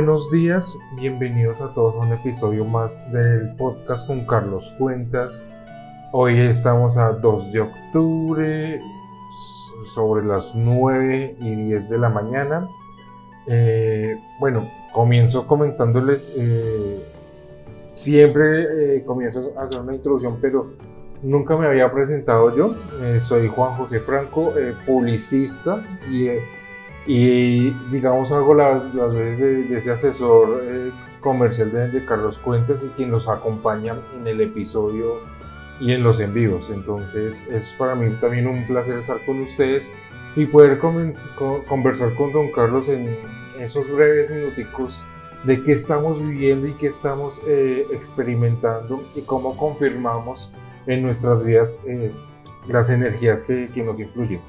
Buenos 0.00 0.30
días, 0.30 0.78
bienvenidos 0.96 1.60
a 1.60 1.74
todos 1.74 1.94
a 1.94 1.98
un 1.98 2.10
episodio 2.10 2.64
más 2.64 3.12
del 3.12 3.54
podcast 3.56 4.06
con 4.06 4.24
Carlos 4.24 4.74
Cuentas. 4.78 5.46
Hoy 6.10 6.38
estamos 6.38 6.96
a 6.96 7.12
2 7.12 7.52
de 7.52 7.60
octubre, 7.60 8.80
sobre 9.84 10.24
las 10.24 10.54
9 10.56 11.36
y 11.38 11.54
10 11.54 11.90
de 11.90 11.98
la 11.98 12.08
mañana. 12.08 12.66
Eh, 13.46 14.18
bueno, 14.38 14.66
comienzo 14.94 15.46
comentándoles, 15.46 16.34
eh, 16.34 17.04
siempre 17.92 18.96
eh, 18.96 19.04
comienzo 19.04 19.52
a 19.58 19.64
hacer 19.64 19.82
una 19.82 19.94
introducción, 19.94 20.38
pero 20.40 20.70
nunca 21.22 21.58
me 21.58 21.66
había 21.66 21.92
presentado 21.92 22.56
yo. 22.56 22.74
soy 23.20 23.48
Juan 23.48 23.76
José 23.76 24.00
Franco, 24.00 24.54
publicista 24.86 25.84
y 26.10 26.30
y 27.06 27.70
digamos 27.90 28.32
hago 28.32 28.54
las, 28.54 28.94
las 28.94 29.12
veces 29.12 29.68
de, 29.68 29.78
ese 29.78 29.90
asesor 29.90 30.60
eh, 30.62 30.90
comercial 31.20 31.72
de, 31.72 32.04
Carlos 32.04 32.38
Cuentas 32.38 32.84
y 32.84 32.88
quien 32.90 33.10
los 33.10 33.28
acompaña 33.28 33.96
en 34.18 34.26
el 34.26 34.40
episodio 34.40 35.20
y 35.80 35.92
en 35.92 36.02
los 36.02 36.20
en 36.20 36.34
vivos. 36.34 36.70
Entonces 36.70 37.46
es 37.50 37.72
para 37.74 37.94
mí 37.94 38.14
también 38.20 38.46
un 38.46 38.66
placer 38.66 38.98
estar 38.98 39.24
con 39.24 39.40
ustedes 39.40 39.92
y 40.36 40.46
poder 40.46 40.78
conversar 40.78 42.14
con 42.14 42.32
don 42.32 42.52
Carlos 42.52 42.88
en 42.88 43.16
esos 43.58 43.90
breves 43.90 44.30
minuticos 44.30 45.04
de 45.44 45.62
qué 45.62 45.72
estamos 45.72 46.20
viviendo 46.20 46.66
y 46.66 46.74
qué 46.74 46.86
estamos 46.86 47.42
eh, 47.46 47.86
experimentando 47.90 49.02
y 49.14 49.22
cómo 49.22 49.56
confirmamos 49.56 50.54
en 50.86 51.02
nuestras 51.02 51.42
vidas 51.42 51.78
eh, 51.86 52.12
las 52.68 52.90
energías 52.90 53.42
que, 53.42 53.68
que 53.72 53.82
nos 53.82 53.98
influyen. 53.98 54.40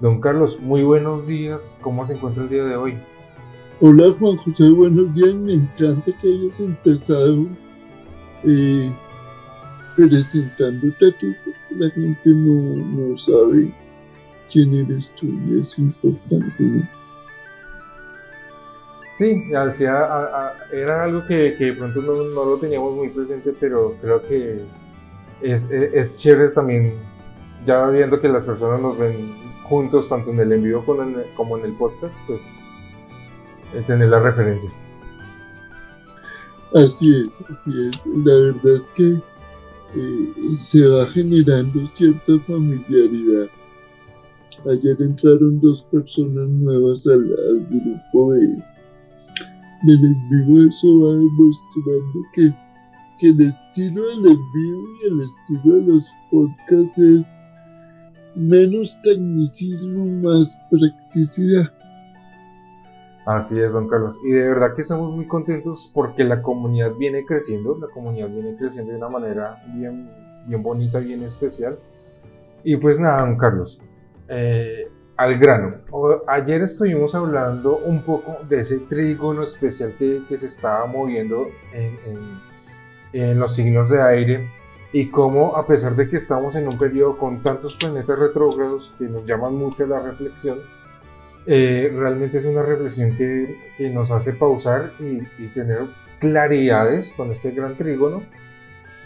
Don 0.00 0.18
Carlos, 0.18 0.58
muy 0.60 0.82
buenos 0.82 1.26
días. 1.26 1.78
¿Cómo 1.82 2.06
se 2.06 2.14
encuentra 2.14 2.44
el 2.44 2.48
día 2.48 2.64
de 2.64 2.74
hoy? 2.74 2.98
Hola 3.80 4.14
Juan 4.18 4.38
José, 4.38 4.70
buenos 4.70 5.14
días. 5.14 5.34
Me 5.34 5.54
encanta 5.54 6.10
que 6.22 6.26
hayas 6.26 6.58
empezado 6.58 7.46
eh, 8.44 8.90
presentándote 9.96 11.06
a 11.06 11.18
tú, 11.18 11.26
porque 11.44 11.74
la 11.74 11.90
gente 11.90 12.30
no, 12.30 13.18
sabe 13.18 13.74
quién 14.50 14.74
eres 14.74 15.14
tú 15.20 15.26
y 15.26 15.60
es 15.60 15.78
importante. 15.78 16.88
Sí, 19.10 19.42
era 20.72 21.04
algo 21.04 21.26
que, 21.26 21.56
de 21.58 21.72
pronto 21.74 22.00
no, 22.00 22.22
lo 22.22 22.56
teníamos 22.56 22.94
muy 22.94 23.10
presente, 23.10 23.52
pero 23.60 23.96
creo 24.00 24.22
que 24.22 24.64
es, 25.42 25.70
es 25.70 26.16
chévere 26.16 26.52
también, 26.52 26.94
ya 27.66 27.86
viendo 27.88 28.18
que 28.18 28.28
las 28.28 28.46
personas 28.46 28.80
nos 28.80 28.96
ven 28.96 29.39
juntos, 29.70 30.08
tanto 30.08 30.30
en 30.32 30.40
el 30.40 30.52
envío 30.52 30.84
como 30.84 31.56
en 31.56 31.64
el, 31.64 31.72
podcast, 31.74 32.26
pues 32.26 32.60
eh, 33.72 33.82
tener 33.86 34.08
la 34.08 34.18
referencia. 34.18 34.68
Así 36.74 37.24
es, 37.24 37.42
así 37.48 37.70
es. 37.88 38.04
La 38.06 38.34
verdad 38.34 38.74
es 38.74 38.88
que 38.88 39.22
eh, 39.94 40.56
se 40.56 40.86
va 40.88 41.06
generando 41.06 41.86
cierta 41.86 42.32
familiaridad. 42.48 43.48
Ayer 44.68 44.96
entraron 45.00 45.60
dos 45.60 45.84
personas 45.84 46.48
nuevas 46.48 47.06
al, 47.06 47.24
grupo 47.70 48.32
de, 48.32 48.40
del 49.84 50.04
envío. 50.04 50.68
Eso 50.68 51.00
va 51.00 51.14
demostrando 51.14 52.20
que, 52.34 52.52
que 53.18 53.28
el 53.28 53.40
estilo 53.40 54.02
del 54.08 54.18
envío 54.18 54.78
y 55.02 55.06
el 55.06 55.20
estilo 55.20 55.76
de 55.76 55.82
los 55.82 56.06
podcasts 56.30 56.98
es 56.98 57.46
menos 58.34 59.00
tecnicismo, 59.02 60.06
más 60.06 60.60
practicidad. 60.70 61.70
Así 63.26 63.60
es, 63.60 63.72
don 63.72 63.88
Carlos. 63.88 64.18
Y 64.24 64.30
de 64.30 64.48
verdad 64.48 64.74
que 64.74 64.82
estamos 64.82 65.14
muy 65.14 65.26
contentos 65.26 65.90
porque 65.94 66.24
la 66.24 66.42
comunidad 66.42 66.92
viene 66.94 67.24
creciendo, 67.24 67.76
la 67.78 67.88
comunidad 67.88 68.28
viene 68.28 68.56
creciendo 68.56 68.92
de 68.92 68.98
una 68.98 69.08
manera 69.08 69.62
bien, 69.74 70.10
bien 70.46 70.62
bonita, 70.62 70.98
bien 70.98 71.22
especial. 71.22 71.78
Y 72.64 72.76
pues 72.76 72.98
nada, 72.98 73.20
don 73.20 73.36
Carlos, 73.36 73.80
eh, 74.28 74.88
al 75.16 75.38
grano. 75.38 75.76
Ayer 76.26 76.62
estuvimos 76.62 77.14
hablando 77.14 77.78
un 77.78 78.02
poco 78.02 78.38
de 78.48 78.60
ese 78.60 78.80
trígono 78.80 79.42
especial 79.42 79.94
que, 79.98 80.24
se 80.36 80.46
estaba 80.46 80.86
moviendo 80.86 81.46
en, 81.72 81.98
en, 82.06 82.20
en 83.12 83.38
los 83.38 83.54
signos 83.54 83.90
de 83.90 84.02
aire 84.02 84.48
y 84.92 85.08
cómo 85.08 85.56
a 85.56 85.66
pesar 85.66 85.94
de 85.94 86.08
que 86.08 86.16
estamos 86.16 86.56
en 86.56 86.66
un 86.68 86.76
periodo 86.76 87.16
con 87.16 87.42
tantos 87.42 87.76
planetas 87.76 88.18
retrógrados 88.18 88.94
que 88.98 89.04
nos 89.04 89.24
llaman 89.24 89.54
mucho 89.54 89.86
la 89.86 90.00
reflexión, 90.00 90.58
eh, 91.46 91.92
realmente 91.94 92.38
es 92.38 92.44
una 92.44 92.62
reflexión 92.62 93.16
que, 93.16 93.56
que 93.76 93.88
nos 93.90 94.10
hace 94.10 94.34
pausar 94.34 94.92
y, 94.98 95.46
tener 95.48 95.88
claridades 96.18 97.12
con 97.16 97.30
este 97.32 97.52
gran 97.52 97.76
trígono 97.76 98.22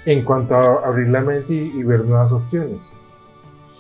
en 0.05 0.25
cuanto 0.25 0.57
a 0.57 0.87
abrir 0.87 1.09
la 1.09 1.21
mente 1.21 1.55
y, 1.55 1.83
ver 1.83 2.05
nuevas 2.05 2.33
opciones. 2.33 2.97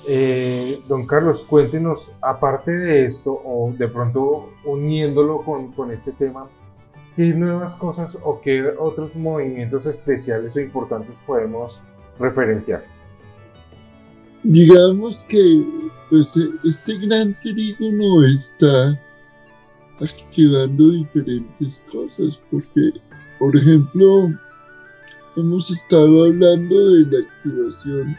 Eh, 0.06 0.82
don 0.87 1.06
Carlos, 1.06 1.43
cuéntenos, 1.43 2.12
aparte 2.20 2.70
de 2.70 3.06
esto, 3.06 3.32
o 3.32 3.72
de 3.76 3.88
pronto 3.88 4.50
uniéndolo 4.64 5.43
con, 5.43 5.72
con 5.72 5.91
este 5.91 6.12
tema, 6.12 6.47
¿qué 7.16 7.32
nuevas 7.34 7.75
cosas 7.75 8.16
o 8.22 8.41
qué 8.41 8.62
otros 8.78 9.16
movimientos 9.16 9.87
especiales 9.87 10.56
o 10.56 10.60
importantes 10.60 11.20
podemos 11.26 11.82
referenciar? 12.19 12.84
Digamos 14.42 15.25
que 15.25 15.64
pues, 16.10 16.36
este 16.64 16.98
gran 16.98 17.38
trígono 17.41 18.25
está 18.25 19.00
activando 20.00 20.91
diferentes 20.91 21.82
cosas, 21.91 22.42
porque, 22.50 22.92
por 23.38 23.56
ejemplo, 23.56 24.30
hemos 25.36 25.70
estado 25.70 26.25
hablando 26.25 26.91
de 26.91 27.06
la 27.06 27.26
activación 27.26 28.16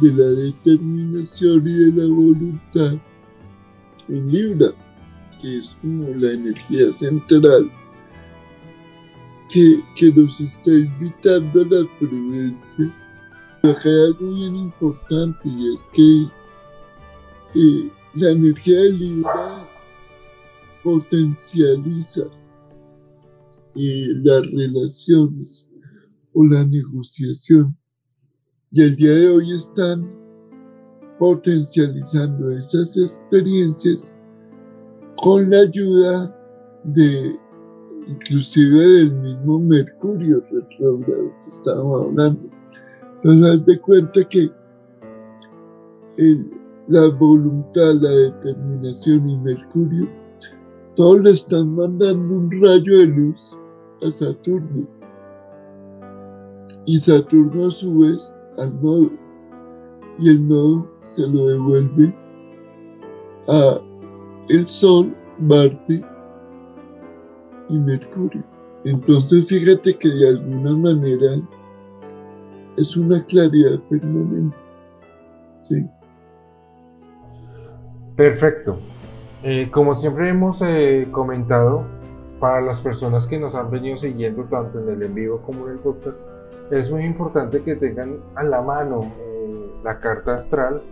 de 0.00 0.12
la 0.12 0.28
determinación 0.42 1.66
y 1.66 1.72
de 1.72 2.02
la 2.02 2.14
voluntad 2.14 2.94
en 4.08 4.32
Libra, 4.32 4.68
que 5.40 5.58
es 5.58 5.76
como 5.80 6.08
la 6.16 6.32
energía 6.32 6.92
central 6.92 7.70
que, 9.48 10.12
nos 10.14 10.40
está 10.40 10.70
invitando 10.70 11.62
a 11.62 11.64
la 11.64 11.98
prudencia. 11.98 12.92
Acá 13.62 13.88
algo 13.88 14.34
bien 14.34 14.56
importante 14.56 15.48
y 15.48 15.72
es 15.72 15.88
que 15.92 16.28
eh, 17.54 17.90
la 18.14 18.30
energía 18.30 18.78
del 18.78 18.98
Libra 18.98 19.68
potencializa 20.82 22.24
eh, 23.74 24.06
las 24.22 24.42
relaciones 24.42 25.70
o 26.34 26.44
la 26.44 26.64
negociación. 26.64 27.76
Y 28.70 28.82
el 28.82 28.96
día 28.96 29.12
de 29.12 29.28
hoy 29.28 29.52
están 29.54 30.24
potencializando 31.18 32.50
esas 32.50 32.96
experiencias 32.96 34.16
con 35.16 35.48
la 35.48 35.60
ayuda 35.60 36.36
de 36.84 37.38
inclusive 38.06 38.78
del 38.78 39.14
mismo 39.14 39.58
Mercurio 39.58 40.42
retrógrado 40.50 41.32
que 41.44 41.50
estábamos 41.50 42.02
hablando. 42.02 42.40
Entonces, 43.16 43.50
haz 43.50 43.66
de 43.66 43.80
cuenta 43.80 44.28
que 44.28 44.50
la 46.88 47.08
voluntad, 47.18 47.94
la 48.00 48.10
determinación 48.10 49.28
y 49.28 49.36
Mercurio, 49.38 50.08
todos 50.96 51.24
le 51.24 51.30
están 51.30 51.74
mandando 51.74 52.34
un 52.34 52.50
rayo 52.50 52.98
de 52.98 53.06
luz 53.06 53.56
a 54.02 54.10
Saturno. 54.10 54.86
Y 56.86 56.98
Saturno 56.98 57.66
a 57.66 57.70
su 57.70 57.98
vez 58.00 58.36
al 58.58 58.80
nodo. 58.82 59.10
Y 60.18 60.28
el 60.28 60.46
nodo 60.46 60.88
se 61.02 61.26
lo 61.26 61.46
devuelve 61.46 62.14
a 63.48 63.80
el 64.48 64.68
Sol, 64.68 65.12
Marte 65.40 66.04
y 67.68 67.78
Mercurio. 67.78 68.42
Entonces 68.84 69.48
fíjate 69.48 69.96
que 69.96 70.08
de 70.08 70.28
alguna 70.28 70.76
manera 70.76 71.40
es 72.76 72.96
una 72.96 73.24
claridad 73.24 73.78
permanente. 73.88 74.56
Sí. 75.60 75.86
Perfecto. 78.16 78.78
Eh, 79.42 79.70
como 79.70 79.94
siempre 79.94 80.28
hemos 80.28 80.62
eh, 80.62 81.08
comentado, 81.10 81.86
para 82.40 82.60
las 82.60 82.80
personas 82.80 83.26
que 83.26 83.38
nos 83.38 83.54
han 83.54 83.70
venido 83.70 83.96
siguiendo 83.96 84.44
tanto 84.44 84.80
en 84.80 84.88
el 84.88 85.02
en 85.02 85.14
vivo 85.14 85.40
como 85.46 85.66
en 85.66 85.72
el 85.72 85.78
podcast, 85.78 86.28
es 86.70 86.90
muy 86.90 87.04
importante 87.04 87.62
que 87.62 87.76
tengan 87.76 88.18
a 88.34 88.42
la 88.42 88.60
mano 88.60 89.12
eh, 89.18 89.70
la 89.82 89.98
carta 90.00 90.34
astral 90.34 90.82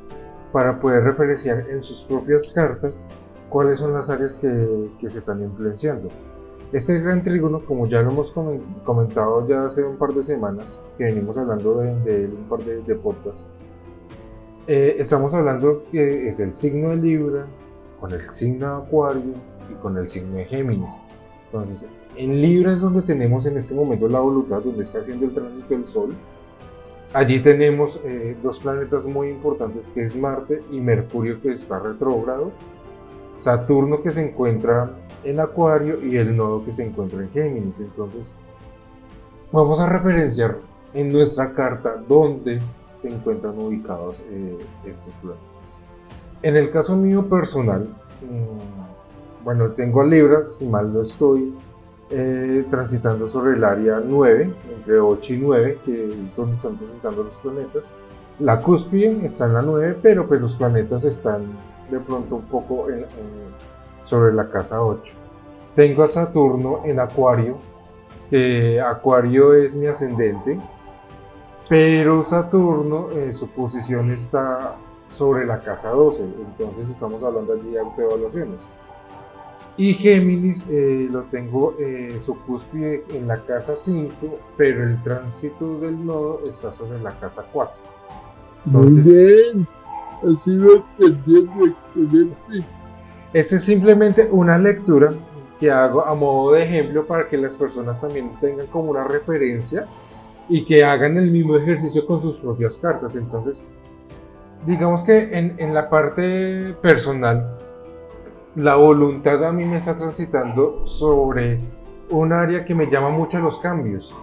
para 0.52 0.80
poder 0.80 1.04
referenciar 1.04 1.66
en 1.70 1.82
sus 1.82 2.02
propias 2.04 2.50
cartas 2.50 3.08
cuáles 3.48 3.78
son 3.78 3.92
las 3.92 4.08
áreas 4.10 4.36
que, 4.36 4.90
que 4.98 5.10
se 5.10 5.18
están 5.18 5.42
influenciando. 5.42 6.08
Este 6.72 6.98
gran 7.00 7.22
trígono, 7.22 7.60
como 7.66 7.86
ya 7.86 8.00
lo 8.00 8.10
hemos 8.10 8.32
comentado 8.84 9.46
ya 9.46 9.66
hace 9.66 9.84
un 9.84 9.96
par 9.96 10.14
de 10.14 10.22
semanas, 10.22 10.82
que 10.96 11.04
venimos 11.04 11.36
hablando 11.36 11.74
de, 11.78 12.26
un 12.26 12.46
par 12.48 12.64
de, 12.64 12.80
de 12.82 12.94
podcasts, 12.94 13.52
eh, 14.66 14.96
estamos 14.98 15.34
hablando 15.34 15.84
que 15.90 16.26
es 16.28 16.40
el 16.40 16.52
signo 16.52 16.90
de 16.90 16.96
Libra 16.96 17.46
con 18.00 18.12
el 18.12 18.30
signo 18.30 18.68
de 18.68 18.86
Acuario 18.86 19.34
y 19.70 19.74
con 19.82 19.98
el 19.98 20.08
signo 20.08 20.36
de 20.36 20.44
Géminis. 20.44 21.02
Entonces, 21.46 21.90
en 22.16 22.40
Libra 22.40 22.72
es 22.72 22.80
donde 22.80 23.02
tenemos 23.02 23.44
en 23.44 23.56
este 23.56 23.74
momento 23.74 24.08
la 24.08 24.20
voluntad, 24.20 24.62
donde 24.62 24.82
está 24.82 25.00
haciendo 25.00 25.26
el 25.26 25.34
tránsito 25.34 25.68
del 25.68 25.84
Sol. 25.84 26.14
Allí 27.12 27.42
tenemos 27.42 28.00
eh, 28.04 28.36
dos 28.42 28.60
planetas 28.60 29.04
muy 29.04 29.28
importantes 29.28 29.88
que 29.88 30.02
es 30.02 30.16
Marte 30.16 30.62
y 30.70 30.80
Mercurio 30.80 31.40
que 31.42 31.50
está 31.50 31.78
retrógrado, 31.78 32.50
Saturno 33.42 34.02
que 34.02 34.12
se 34.12 34.22
encuentra 34.22 34.88
en 35.24 35.40
Acuario 35.40 36.00
y 36.00 36.16
el 36.16 36.36
nodo 36.36 36.64
que 36.64 36.70
se 36.70 36.84
encuentra 36.84 37.20
en 37.20 37.28
Géminis. 37.28 37.80
Entonces, 37.80 38.36
vamos 39.50 39.80
a 39.80 39.88
referenciar 39.88 40.58
en 40.94 41.12
nuestra 41.12 41.52
carta 41.52 41.96
dónde 42.06 42.62
se 42.94 43.10
encuentran 43.10 43.58
ubicados 43.58 44.24
eh, 44.30 44.56
estos 44.86 45.14
planetas. 45.14 45.80
En 46.40 46.54
el 46.56 46.70
caso 46.70 46.96
mío 46.96 47.28
personal, 47.28 47.88
mm, 48.20 49.44
bueno, 49.44 49.70
tengo 49.72 50.02
a 50.02 50.06
Libra, 50.06 50.44
si 50.44 50.68
mal 50.68 50.92
no 50.92 51.02
estoy, 51.02 51.52
eh, 52.10 52.64
transitando 52.70 53.26
sobre 53.26 53.56
el 53.56 53.64
área 53.64 54.00
9, 54.04 54.54
entre 54.72 55.00
8 55.00 55.34
y 55.34 55.38
9, 55.38 55.78
que 55.84 56.22
es 56.22 56.36
donde 56.36 56.54
están 56.54 56.78
transitando 56.78 57.24
los 57.24 57.38
planetas. 57.38 57.92
La 58.38 58.60
cúspide 58.60 59.26
está 59.26 59.46
en 59.46 59.54
la 59.54 59.62
9, 59.62 59.98
pero 60.00 60.28
pues 60.28 60.40
los 60.40 60.54
planetas 60.54 61.02
están 61.04 61.71
de 61.90 62.00
pronto 62.00 62.36
un 62.36 62.42
poco 62.42 62.86
sobre 64.04 64.32
la 64.32 64.48
casa 64.48 64.82
8. 64.82 65.14
Tengo 65.74 66.02
a 66.02 66.08
Saturno 66.08 66.82
en 66.84 67.00
Acuario, 67.00 67.56
que 68.30 68.80
Acuario 68.80 69.54
es 69.54 69.76
mi 69.76 69.86
ascendente, 69.86 70.60
pero 71.68 72.22
Saturno, 72.22 73.10
eh, 73.10 73.32
su 73.32 73.48
posición 73.48 74.10
está 74.10 74.76
sobre 75.08 75.46
la 75.46 75.60
casa 75.60 75.90
12, 75.90 76.24
entonces 76.24 76.88
estamos 76.88 77.22
hablando 77.22 77.54
allí 77.54 77.70
de 77.70 77.80
autoevaluaciones. 77.80 78.74
Y 79.78 79.94
Géminis 79.94 80.66
eh, 80.68 81.08
lo 81.10 81.22
tengo 81.24 81.74
eh, 81.78 82.16
su 82.20 82.38
cúspide 82.40 83.04
en 83.10 83.26
la 83.26 83.42
casa 83.44 83.74
5, 83.74 84.12
pero 84.56 84.84
el 84.84 85.02
tránsito 85.02 85.78
del 85.78 86.04
nodo 86.04 86.42
está 86.46 86.70
sobre 86.70 87.00
la 87.00 87.18
casa 87.18 87.46
4. 87.50 87.82
Muy 88.66 89.00
bien, 89.00 89.66
así 90.30 90.58
va 90.58 90.84
aprendiendo, 90.94 91.66
excelente. 91.66 92.66
Esa 93.32 93.56
es 93.56 93.64
simplemente 93.64 94.28
una 94.30 94.58
lectura 94.58 95.14
que 95.58 95.70
hago 95.70 96.04
a 96.04 96.14
modo 96.14 96.52
de 96.52 96.64
ejemplo 96.64 97.06
para 97.06 97.28
que 97.28 97.36
las 97.36 97.56
personas 97.56 98.00
también 98.00 98.32
tengan 98.40 98.66
como 98.66 98.90
una 98.90 99.04
referencia 99.04 99.86
y 100.48 100.64
que 100.64 100.84
hagan 100.84 101.16
el 101.16 101.30
mismo 101.30 101.56
ejercicio 101.56 102.04
con 102.04 102.20
sus 102.20 102.40
propias 102.40 102.78
cartas. 102.78 103.14
Entonces, 103.14 103.68
digamos 104.66 105.02
que 105.02 105.36
en, 105.38 105.54
en 105.58 105.72
la 105.72 105.88
parte 105.88 106.74
personal, 106.82 107.58
la 108.54 108.74
voluntad 108.74 109.42
a 109.44 109.52
mí 109.52 109.64
me 109.64 109.78
está 109.78 109.96
transitando 109.96 110.84
sobre 110.84 111.58
un 112.10 112.32
área 112.32 112.64
que 112.64 112.74
me 112.74 112.88
llama 112.90 113.08
mucho 113.08 113.38
a 113.38 113.40
los 113.40 113.58
cambios, 113.58 114.14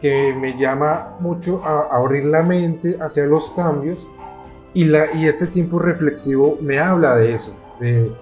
que 0.00 0.34
me 0.34 0.56
llama 0.56 1.16
mucho 1.20 1.62
a, 1.64 1.88
abrir 1.96 2.24
la 2.24 2.42
mente 2.42 2.96
hacia 3.00 3.26
los 3.26 3.50
cambios 3.52 4.08
y, 4.76 4.84
la, 4.84 5.10
y 5.14 5.26
este 5.26 5.46
tiempo 5.46 5.78
reflexivo 5.78 6.58
me 6.60 6.78
habla 6.78 7.16
de 7.16 7.32
eso, 7.32 7.58
de, 7.80 8.12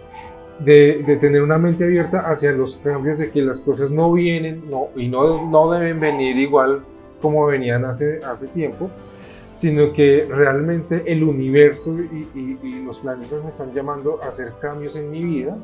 de, 0.61 1.17
tener 1.17 1.43
una 1.43 1.59
mente 1.59 1.83
abierta 1.83 2.31
hacia 2.31 2.53
los 2.53 2.77
cambios, 2.77 3.19
de 3.19 3.33
que 3.33 3.43
las 3.43 3.61
cosas 3.61 3.91
no 3.91 4.12
vienen 4.12 4.71
no, 4.71 4.91
y 4.95 5.09
no, 5.09 5.51
no 5.51 5.69
deben 5.73 5.99
venir 5.99 6.37
igual 6.39 6.85
como 7.21 7.45
venían 7.47 7.85
hace, 7.85 8.21
hace 8.25 8.47
tiempo, 8.47 8.89
sino 9.55 9.93
que 9.93 10.29
realmente 10.31 11.03
el 11.06 11.25
universo 11.25 11.99
y, 11.99 12.85
los 12.85 13.00
planetas 13.00 13.43
me 13.43 13.49
están 13.49 13.75
llamando 13.75 14.21
a 14.23 14.29
hacer 14.29 14.53
cambios 14.61 14.95
en 14.95 15.11
mi 15.11 15.25
vida. 15.25 15.57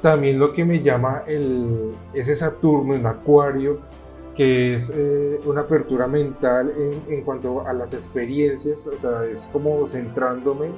También 0.00 0.38
lo 0.38 0.54
que 0.54 0.64
me 0.64 0.80
llama 0.80 1.24
el, 1.26 1.92
ese 2.14 2.34
Saturno 2.34 2.94
en 2.94 3.04
Acuario, 3.04 3.80
que 4.34 4.74
es 4.74 4.92
eh, 4.94 5.40
una 5.46 5.62
apertura 5.62 6.06
mental 6.06 6.72
en, 7.08 7.22
cuanto 7.22 7.66
a 7.66 7.72
las 7.72 7.94
experiencias, 7.94 8.86
o 8.86 8.98
sea, 8.98 9.24
es 9.24 9.48
como 9.52 9.86
centrándome 9.86 10.70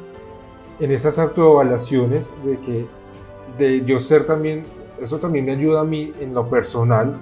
en 0.79 0.91
esas 0.91 1.19
autoevaluaciones 1.19 2.35
de 2.45 2.59
que 2.61 2.87
de 3.59 3.85
yo 3.85 3.99
ser 3.99 4.27
también, 4.27 4.65
eso 5.01 5.19
también 5.19 5.47
me 5.47 5.53
ayuda 5.53 5.81
a 5.81 5.85
mí 5.85 6.13
en 6.21 6.35
lo 6.35 6.49
personal 6.51 7.19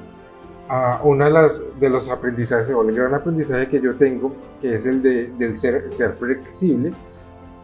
a 0.69 1.01
una 1.05 1.27
de, 1.27 1.31
las, 1.31 1.63
los 1.81 2.09
aprendizajes, 2.09 2.71
o 2.71 2.83
el 2.83 2.95
gran 2.95 3.15
aprendizaje 3.15 3.69
que 3.69 3.81
yo 3.81 3.97
tengo, 3.97 4.33
que 4.61 4.75
es 4.75 4.87
el 4.87 5.03
de, 5.03 5.29
del 5.39 5.55
ser, 5.55 5.93
ser 5.93 6.15
flexible, 6.15 6.93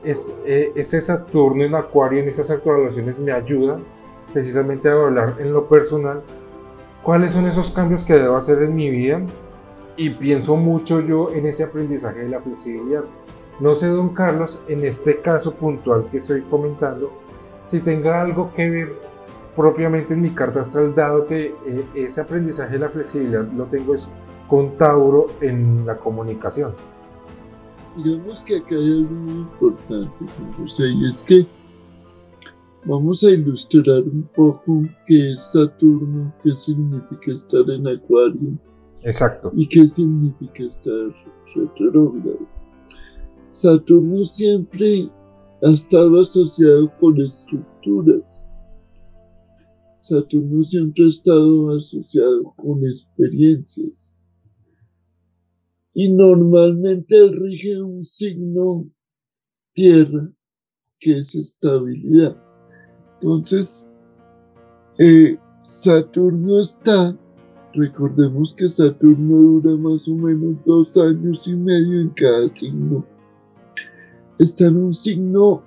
es, 0.05 0.38
eh, 0.44 0.70
ese 0.76 1.00
Saturno 1.00 1.64
en 1.64 1.75
Acuario, 1.75 2.20
en 2.20 2.28
esas 2.28 2.50
actualizaciones, 2.50 3.19
me 3.19 3.32
ayuda 3.32 3.81
precisamente 4.32 4.88
a 4.88 4.93
hablar 4.93 5.37
en 5.40 5.52
lo 5.52 5.69
personal 5.69 6.22
cuáles 7.02 7.32
son 7.32 7.47
esos 7.47 7.70
cambios 7.70 8.05
que 8.05 8.14
debo 8.14 8.37
hacer 8.37 8.62
en 8.62 8.75
mi 8.75 8.91
vida 8.91 9.23
y 9.97 10.11
pienso 10.11 10.56
mucho 10.56 11.00
yo 11.00 11.32
en 11.32 11.47
ese 11.47 11.64
aprendizaje 11.64 12.20
de 12.20 12.29
la 12.29 12.41
flexibilidad. 12.41 13.05
No 13.61 13.75
sé, 13.75 13.88
don 13.88 14.11
Carlos, 14.11 14.62
en 14.69 14.85
este 14.85 15.20
caso 15.20 15.55
puntual 15.55 16.08
que 16.11 16.17
estoy 16.17 16.43
comentando, 16.43 17.12
si 17.64 17.81
tenga 17.81 18.20
algo 18.20 18.52
que 18.55 18.70
ver 18.70 19.11
propiamente 19.55 20.14
en 20.14 20.23
mi 20.23 20.31
carta 20.31 20.61
astral, 20.61 20.94
dado 20.94 21.26
que 21.26 21.55
eh, 21.67 21.87
ese 21.94 22.23
aprendizaje 22.23 22.73
de 22.73 22.79
la 22.79 22.88
flexibilidad 22.88 23.46
lo 23.53 23.64
tengo 23.67 23.93
es 23.94 24.11
con 24.49 24.76
Tauro 24.79 25.26
en 25.41 25.85
la 25.85 25.96
comunicación. 25.96 26.75
Digamos 28.03 28.43
que 28.43 28.56
acá 28.56 28.75
hay 28.75 28.91
algo 28.91 29.11
muy 29.11 29.35
importante, 29.35 30.25
José, 30.56 30.85
y 30.88 31.06
es 31.06 31.23
que 31.23 31.46
vamos 32.85 33.25
a 33.25 33.31
ilustrar 33.31 34.03
un 34.03 34.29
poco 34.35 34.82
qué 35.06 35.32
es 35.32 35.53
Saturno, 35.53 36.35
qué 36.43 36.50
significa 36.56 37.32
estar 37.32 37.69
en 37.71 37.87
Acuario. 37.87 38.59
Exacto. 39.03 39.53
Y 39.56 39.67
qué 39.69 39.88
significa 39.88 40.65
estar 40.65 41.15
retrógrado. 41.55 42.47
Saturno 43.53 44.25
siempre 44.27 45.11
ha 45.62 45.71
estado 45.71 46.21
asociado 46.21 46.91
con 46.99 47.21
estructuras 47.21 48.47
Saturno 50.01 50.65
siempre 50.65 51.05
ha 51.05 51.08
estado 51.08 51.77
asociado 51.77 52.55
con 52.56 52.82
experiencias 52.87 54.17
y 55.93 56.10
normalmente 56.10 57.15
rige 57.31 57.82
un 57.82 58.03
signo 58.03 58.91
tierra 59.75 60.32
que 60.99 61.19
es 61.19 61.34
estabilidad. 61.34 62.34
Entonces, 63.20 63.86
eh, 64.98 65.36
Saturno 65.69 66.60
está, 66.60 67.15
recordemos 67.74 68.55
que 68.55 68.69
Saturno 68.69 69.36
dura 69.36 69.77
más 69.77 70.08
o 70.08 70.15
menos 70.15 70.56
dos 70.65 70.96
años 70.96 71.46
y 71.46 71.55
medio 71.55 72.00
en 72.00 72.08
cada 72.10 72.48
signo. 72.48 73.05
Está 74.39 74.69
en 74.69 74.77
un 74.84 74.94
signo 74.94 75.62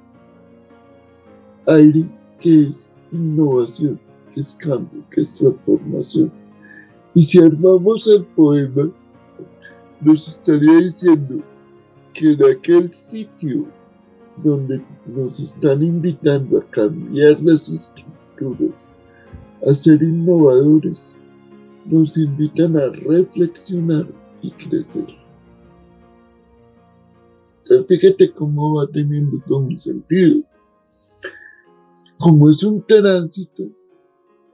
aire 1.67 2.09
que 2.39 2.69
es 2.69 2.91
innovación 3.11 3.99
que 4.33 4.41
es 4.41 4.53
cambio, 4.55 5.03
que 5.11 5.21
es 5.21 5.33
transformación. 5.33 6.31
Y 7.13 7.21
si 7.21 7.39
armamos 7.39 8.07
el 8.07 8.25
poema, 8.25 8.89
nos 10.01 10.27
estaría 10.27 10.79
diciendo 10.79 11.43
que 12.13 12.31
en 12.31 12.45
aquel 12.45 12.91
sitio 12.93 13.67
donde 14.37 14.83
nos 15.05 15.39
están 15.39 15.83
invitando 15.83 16.59
a 16.59 16.65
cambiar 16.71 17.41
las 17.41 17.69
estructuras, 17.69 18.91
a 19.67 19.73
ser 19.73 20.01
innovadores, 20.01 21.15
nos 21.85 22.17
invitan 22.17 22.77
a 22.77 22.89
reflexionar 22.89 24.07
y 24.41 24.51
crecer. 24.51 25.07
fíjate 27.87 28.31
cómo 28.31 28.75
va 28.75 28.87
teniendo 28.87 29.37
todo 29.47 29.59
un 29.59 29.77
sentido. 29.77 30.41
Como 32.19 32.49
es 32.49 32.63
un 32.63 32.81
tránsito, 32.85 33.63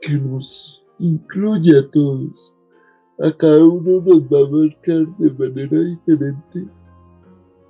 que 0.02 0.14
nos 0.14 0.84
incluye 0.98 1.78
a 1.78 1.90
todos. 1.90 2.56
A 3.20 3.32
cada 3.32 3.64
uno 3.64 4.02
nos 4.02 4.22
va 4.24 4.40
a 4.40 4.50
marcar 4.50 5.18
de 5.18 5.32
manera 5.32 5.84
diferente 5.84 6.66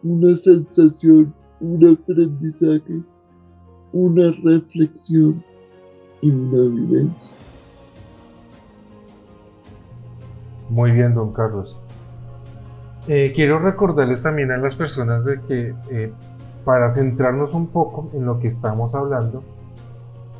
una 0.03 0.35
sensación, 0.37 1.33
un 1.59 1.97
aprendizaje, 1.97 3.01
una 3.91 4.31
reflexión 4.43 5.43
y 6.21 6.31
una 6.31 6.75
vivencia. 6.75 7.35
Muy 10.69 10.91
bien, 10.91 11.13
don 11.15 11.33
Carlos. 11.33 11.79
Eh, 13.07 13.31
quiero 13.35 13.59
recordarles 13.59 14.21
también 14.23 14.51
a 14.51 14.57
las 14.57 14.75
personas 14.75 15.25
de 15.25 15.41
que 15.41 15.73
eh, 15.89 16.11
para 16.63 16.89
centrarnos 16.89 17.55
un 17.55 17.67
poco 17.67 18.11
en 18.13 18.25
lo 18.25 18.39
que 18.39 18.47
estamos 18.47 18.93
hablando, 18.93 19.43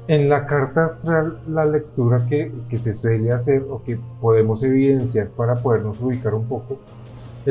en 0.08 0.30
la 0.30 0.44
carta 0.44 0.86
astral, 0.86 1.40
la 1.48 1.66
lectura 1.66 2.26
que, 2.28 2.52
se 2.78 2.94
suele 2.94 3.32
hacer 3.32 3.66
o 3.70 3.84
que 3.84 4.00
podemos 4.20 4.64
evidenciar 4.64 5.30
para 5.30 5.62
podernos 5.62 6.02
ubicar 6.02 6.34
un 6.34 6.48
poco 6.48 6.80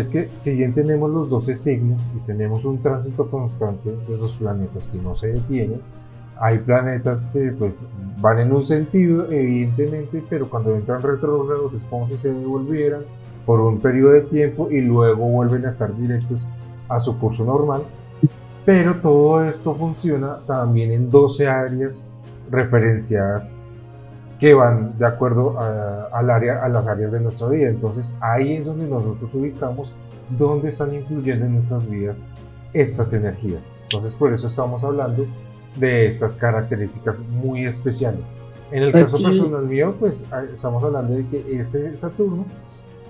es 0.01 0.09
que 0.09 0.31
si 0.35 0.55
bien 0.55 0.73
tenemos 0.73 1.11
los 1.11 1.29
12 1.29 1.57
signos 1.57 2.11
y 2.17 2.21
tenemos 2.21 2.65
un 2.65 2.81
tránsito 2.81 3.29
constante 3.31 3.91
de 3.91 4.19
los 4.19 4.37
planetas 4.37 4.87
que 4.87 4.99
no 4.99 5.17
se 5.17 5.33
detienen, 5.33 5.81
hay 6.41 6.59
planetas 6.59 7.31
que 7.31 7.53
pues 7.53 7.89
van 8.21 8.39
en 8.39 8.53
un 8.53 8.65
sentido, 8.65 9.31
evidentemente, 9.31 10.23
pero 10.29 10.49
cuando 10.49 10.75
entran 10.75 11.03
retrógrados 11.03 11.75
es 11.75 11.83
como 11.85 12.07
si 12.07 12.17
se 12.17 12.33
devolvieran 12.33 13.03
por 13.45 13.61
un 13.61 13.81
periodo 13.81 14.13
de 14.13 14.21
tiempo 14.23 14.71
y 14.71 14.81
luego 14.81 15.27
vuelven 15.29 15.67
a 15.67 15.71
estar 15.71 15.97
directos 15.97 16.49
a 16.89 17.01
su 17.01 17.19
curso 17.19 17.45
normal. 17.45 17.83
Pero 18.65 19.01
todo 19.01 19.43
esto 19.45 19.75
funciona 19.75 20.41
también 20.47 20.93
en 20.93 21.11
12 21.11 21.49
áreas 21.49 22.09
referenciadas 22.51 23.57
que 24.39 24.55
van 24.55 24.97
de 24.99 25.07
acuerdo 25.07 25.59
al 25.59 26.31
área, 26.31 26.65
a 26.65 26.69
las 26.69 26.87
áreas 26.87 27.13
de 27.13 27.21
nuestra 27.21 27.49
vida. 27.49 27.69
Entonces 27.69 28.17
ahí 28.21 28.55
es 28.57 28.67
donde 28.67 28.87
nosotros 28.87 29.35
ubicamos 29.35 29.95
dónde 30.31 30.69
están 30.69 30.95
influyendo 30.95 31.47
en 31.47 31.55
nuestras 31.55 31.89
vidas 31.89 32.27
estas 32.73 33.13
energías. 33.13 33.73
Entonces 33.85 34.17
por 34.17 34.33
eso 34.33 34.47
estamos 34.47 34.85
hablando 34.85 35.27
de 35.77 36.07
estas 36.07 36.37
características 36.37 37.23
muy 37.23 37.67
especiales. 37.67 38.37
En 38.71 38.83
el 38.83 38.93
caso 38.93 39.17
personal 39.23 39.65
mío, 39.65 39.97
pues 39.99 40.27
ah, 40.31 40.45
estamos 40.53 40.85
hablando 40.85 41.15
de 41.15 41.27
que 41.27 41.45
ese 41.49 41.97
Saturno 41.97 42.45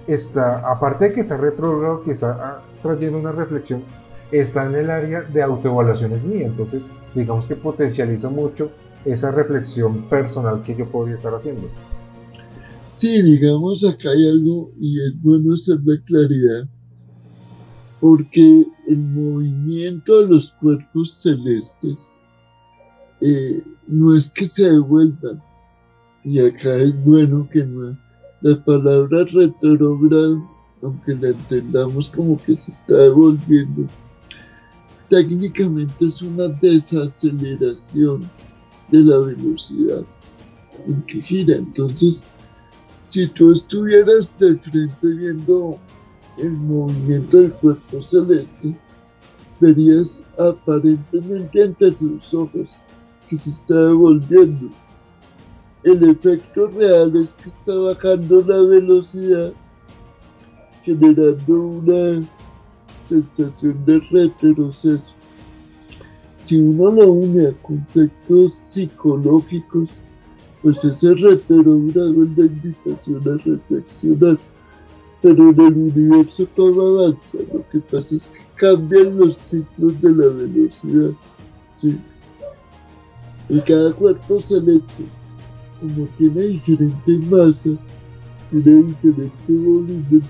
está, 0.06 0.60
aparte 0.60 1.06
de 1.06 1.12
que 1.12 1.20
está 1.20 1.36
retrógrado, 1.36 2.02
que 2.02 2.12
está 2.12 2.38
ah, 2.40 2.62
trayendo 2.80 3.18
una 3.18 3.32
reflexión, 3.32 3.82
está 4.30 4.66
en 4.66 4.76
el 4.76 4.90
área 4.90 5.22
de 5.22 5.42
autoevaluaciones 5.42 6.22
mía. 6.22 6.46
Entonces, 6.46 6.90
digamos 7.14 7.48
que 7.48 7.56
potencializa 7.56 8.28
mucho 8.28 8.70
esa 9.04 9.30
reflexión 9.30 10.08
personal 10.08 10.62
que 10.62 10.76
yo 10.76 10.90
podría 10.90 11.14
estar 11.14 11.34
haciendo. 11.34 11.68
Sí, 12.92 13.22
digamos, 13.22 13.84
acá 13.84 14.10
hay 14.10 14.28
algo 14.28 14.72
y 14.80 14.98
es 15.00 15.22
bueno 15.22 15.54
hacerle 15.54 16.02
claridad, 16.02 16.68
porque 18.00 18.66
el 18.88 18.98
movimiento 18.98 20.22
de 20.22 20.28
los 20.28 20.52
cuerpos 20.52 21.14
celestes 21.22 22.20
eh, 23.20 23.62
no 23.86 24.16
es 24.16 24.30
que 24.30 24.46
se 24.46 24.70
devuelvan, 24.70 25.40
y 26.24 26.40
acá 26.40 26.74
es 26.76 26.92
bueno 27.04 27.48
que 27.52 27.64
no. 27.64 27.96
La 28.40 28.64
palabra 28.64 29.24
retrógrado, 29.32 30.42
aunque 30.82 31.14
la 31.14 31.28
entendamos 31.28 32.08
como 32.10 32.36
que 32.36 32.56
se 32.56 32.72
está 32.72 32.94
devolviendo, 32.94 33.86
técnicamente 35.08 36.06
es 36.06 36.20
una 36.22 36.48
desaceleración 36.48 38.28
de 38.90 38.98
la 38.98 39.18
velocidad 39.18 40.04
en 40.86 41.02
que 41.02 41.20
gira. 41.20 41.56
Entonces, 41.56 42.28
si 43.00 43.26
tú 43.28 43.52
estuvieras 43.52 44.32
de 44.38 44.56
frente 44.58 45.14
viendo 45.14 45.78
el 46.38 46.52
movimiento 46.52 47.38
del 47.38 47.52
cuerpo 47.52 48.02
celeste, 48.02 48.76
verías 49.60 50.24
aparentemente 50.38 51.62
ante 51.62 51.92
tus 51.92 52.32
ojos 52.34 52.80
que 53.28 53.36
se 53.36 53.50
está 53.50 53.74
devolviendo. 53.74 54.70
El 55.84 56.10
efecto 56.10 56.68
real 56.68 57.16
es 57.16 57.34
que 57.36 57.48
está 57.48 57.74
bajando 57.74 58.40
la 58.42 58.60
velocidad, 58.62 59.52
generando 60.82 61.54
una 61.54 62.28
sensación 63.04 63.84
de 63.84 64.00
retroceso. 64.10 65.14
Si 66.42 66.56
uno 66.56 66.90
lo 66.90 67.12
une 67.12 67.48
a 67.48 67.52
conceptos 67.62 68.54
psicológicos, 68.54 70.00
pues 70.62 70.84
ese 70.84 71.14
retrogrado 71.14 72.24
es 72.24 72.38
la 72.38 72.44
invitación 72.44 73.22
a 73.28 73.36
reflexionar. 73.44 74.38
Pero 75.20 75.50
en 75.50 75.60
el 75.60 75.72
universo 75.72 76.46
todo 76.54 77.00
avanza, 77.00 77.38
lo 77.52 77.68
que 77.70 77.80
pasa 77.80 78.14
es 78.14 78.28
que 78.28 78.40
cambian 78.54 79.18
los 79.18 79.36
ciclos 79.38 80.00
de 80.00 80.10
la 80.10 80.28
velocidad. 80.28 81.10
¿sí? 81.74 81.98
Y 83.48 83.60
cada 83.60 83.92
cuerpo 83.92 84.40
celeste, 84.40 85.04
como 85.80 86.06
tiene 86.18 86.42
diferente 86.42 87.12
masa, 87.30 87.70
tiene 88.50 88.82
diferente 88.84 89.32
volumen 89.48 90.22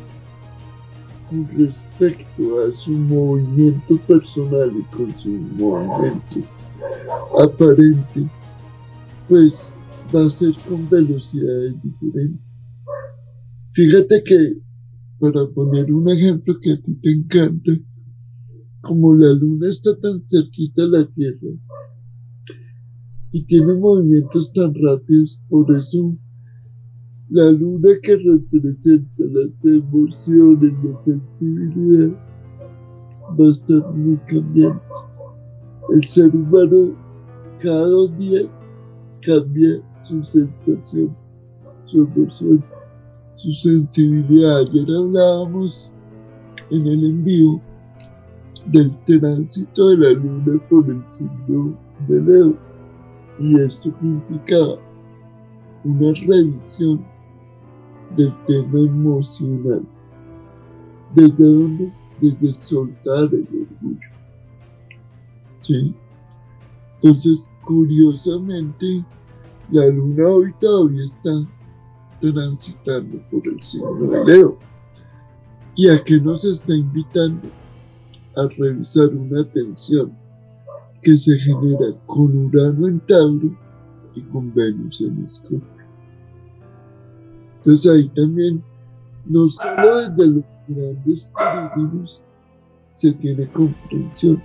con 1.29 1.49
respecto 1.57 2.61
a 2.61 2.73
su 2.73 2.93
movimiento 2.93 3.99
personal 4.07 4.73
y 4.77 4.83
con 4.97 5.17
su 5.19 5.31
movimiento 5.31 6.41
aparente, 7.39 8.29
pues 9.29 9.73
va 10.15 10.27
a 10.27 10.31
ser 10.31 10.55
con 10.69 10.89
velocidades 10.89 11.75
diferentes. 11.83 12.73
Fíjate 13.73 14.23
que, 14.25 14.59
para 15.21 15.47
poner 15.55 15.93
un 15.93 16.09
ejemplo 16.09 16.59
que 16.61 16.73
a 16.73 16.81
ti 16.81 16.95
te 17.03 17.13
encanta, 17.13 17.73
como 18.81 19.15
la 19.15 19.33
luna 19.33 19.69
está 19.69 19.97
tan 19.99 20.21
cerquita 20.21 20.85
a 20.85 20.87
la 20.87 21.07
Tierra, 21.07 21.49
y 23.33 23.45
tiene 23.45 23.75
movimientos 23.75 24.53
tan 24.55 24.73
rápidos, 24.75 25.41
por 25.49 25.71
eso 25.77 26.17
la 27.31 27.51
luna 27.53 27.91
que 28.03 28.17
representa 28.17 29.25
las 29.25 29.65
emociones, 29.65 30.73
la 30.83 30.97
sensibilidad, 30.97 32.17
va 33.39 33.49
a 33.49 33.51
estar 33.51 33.95
muy 33.95 34.17
cambiante. 34.27 34.81
El 35.91 36.09
ser 36.09 36.35
humano 36.35 36.95
cada 37.59 37.87
dos 37.87 38.17
días 38.19 38.47
cambia 39.23 39.83
su 40.01 40.25
sensación, 40.25 41.15
su 41.85 42.05
emoción, 42.05 42.65
su 43.35 43.53
sensibilidad. 43.53 44.61
Ayer 44.61 44.87
hablábamos 44.89 45.93
en 46.71 46.87
el 46.87 47.05
envío 47.05 47.61
del 48.67 48.97
tránsito 49.05 49.91
de 49.91 49.97
la 49.99 50.19
luna 50.19 50.63
por 50.71 50.89
el 50.89 51.03
signo 51.11 51.77
de 52.09 52.21
Leo 52.23 52.55
y 53.39 53.61
esto 53.61 53.93
implicaba 54.03 54.79
una 55.85 56.13
revisión 56.27 57.05
del 58.17 58.35
tema 58.47 58.81
emocional. 58.81 59.83
¿Desde 61.15 61.45
dónde? 61.45 61.93
Desde 62.21 62.55
soltar 62.55 63.29
el 63.33 63.47
orgullo. 63.47 64.09
¿Sí? 65.61 65.95
Entonces, 67.03 67.49
curiosamente, 67.65 69.05
la 69.71 69.87
luna 69.87 70.27
hoy 70.29 70.53
todavía 70.59 71.05
está 71.05 71.31
transitando 72.21 73.21
por 73.31 73.47
el 73.47 73.63
signo 73.63 73.95
de 73.95 74.25
Leo. 74.25 74.59
¿Y 75.77 75.89
a 75.89 76.03
qué 76.03 76.21
nos 76.21 76.45
está 76.45 76.75
invitando? 76.75 77.49
A 78.37 78.49
revisar 78.59 79.09
una 79.09 79.45
tensión 79.45 80.13
que 81.03 81.17
se 81.17 81.39
genera 81.39 81.87
con 82.07 82.37
Urano 82.47 82.89
en 82.89 83.01
Tauro 83.01 83.57
y 84.15 84.23
con 84.23 84.53
Venus 84.53 85.01
en 85.01 85.25
Escorpio. 85.25 85.78
Entonces 87.59 87.93
ahí 87.93 88.09
también, 88.09 88.63
no 89.27 89.49
solo 89.49 89.97
desde 89.97 90.27
los 90.27 90.45
grandes 90.69 91.33
peligros 91.75 92.27
se 92.91 93.13
tiene 93.13 93.47
comprensión, 93.49 94.43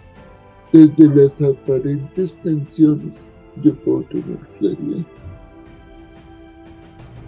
desde 0.72 1.08
las 1.16 1.42
aparentes 1.42 2.38
tensiones 2.42 3.28
yo 3.62 3.76
puedo 3.76 4.02
tener 4.04 4.38
claridad. 4.58 5.06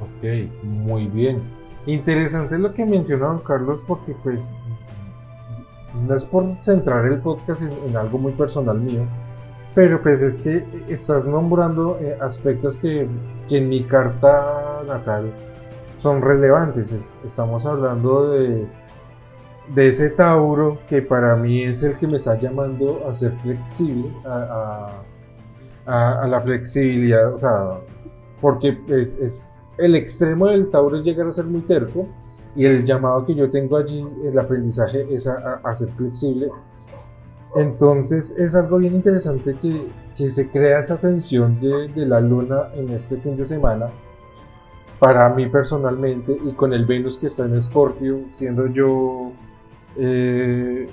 Ok, 0.01 0.51
muy 0.63 1.08
bien. 1.08 1.42
Interesante 1.86 2.58
lo 2.58 2.74
que 2.74 2.86
mencionaron 2.86 3.39
Carlos 3.39 3.84
porque 3.88 4.15
pues 4.24 4.54
no 6.08 6.15
es 6.15 6.25
por 6.25 6.46
centrar 6.62 7.06
el 7.06 7.20
podcast 7.20 7.62
en, 7.62 7.96
algo 7.96 8.18
muy 8.18 8.34
personal 8.34 8.80
mío, 8.80 9.04
pero 9.74 10.01
pues 10.01 10.22
es 10.22 10.39
que 10.39 10.65
estás 10.89 11.27
nombrando 11.27 11.98
eh, 12.01 12.18
aspectos 12.20 12.77
que, 12.77 13.08
en 13.50 13.70
mi 13.70 13.84
carta 13.84 14.82
natal 14.88 15.32
son 15.98 16.22
relevantes. 16.22 17.10
estamos 17.24 17.66
hablando 17.66 18.32
de, 18.32 18.68
de 19.74 19.88
ese 19.88 20.10
Tauro 20.10 20.80
que 20.88 21.02
para 21.02 21.36
mí 21.36 21.62
es 21.62 21.84
el 21.84 21.98
que 21.98 22.08
me 22.08 22.18
está 22.18 22.40
llamando 22.40 23.08
a 23.08 23.14
ser 23.14 23.32
flexible, 23.34 24.12
a, 24.25 25.02
la 25.86 26.42
flexibilidad, 26.42 27.34
o 27.34 27.40
sea, 27.40 27.80
porque 28.42 28.80
es, 28.90 29.16
es, 29.16 29.54
el 29.78 29.96
extremo 29.96 30.48
del 30.48 30.70
Tauro 30.70 30.98
es 30.98 31.04
llegar 31.04 31.28
a 31.28 31.32
ser 31.32 31.46
muy 31.46 31.62
terco 31.62 32.08
y 32.56 32.66
el 32.66 32.86
llamado 32.86 33.25
que 33.25 33.36
yo 33.36 33.50
tengo 33.50 33.78
allí, 33.78 34.06
el 34.24 34.38
aprendizaje 34.40 35.06
es 35.14 35.28
a, 35.28 35.75
ser 35.75 35.90
flexible. 35.90 36.50
Entonces 37.56 38.38
es 38.38 38.56
algo 38.56 38.78
bien 38.78 38.96
interesante 38.96 39.54
que, 39.62 39.88
que 40.16 40.32
se 40.32 40.50
crea 40.50 40.80
esa 40.80 40.98
tensión 40.98 41.60
de, 41.60 41.88
de, 41.90 42.06
la 42.06 42.20
luna 42.20 42.70
en 42.74 42.90
este 42.90 43.18
fin 43.18 43.36
de 43.36 43.46
semana 43.46 43.88
para 45.00 45.30
mí 45.30 45.48
personalmente 45.48 46.38
y 46.44 46.54
con 46.54 46.74
el 46.74 46.86
Venus 46.86 47.18
que 47.18 47.28
está 47.28 47.46
en 47.46 47.56
Escorpio, 47.56 48.25
siendo 48.32 48.68
yo 48.68 49.32
eh, 49.98 50.88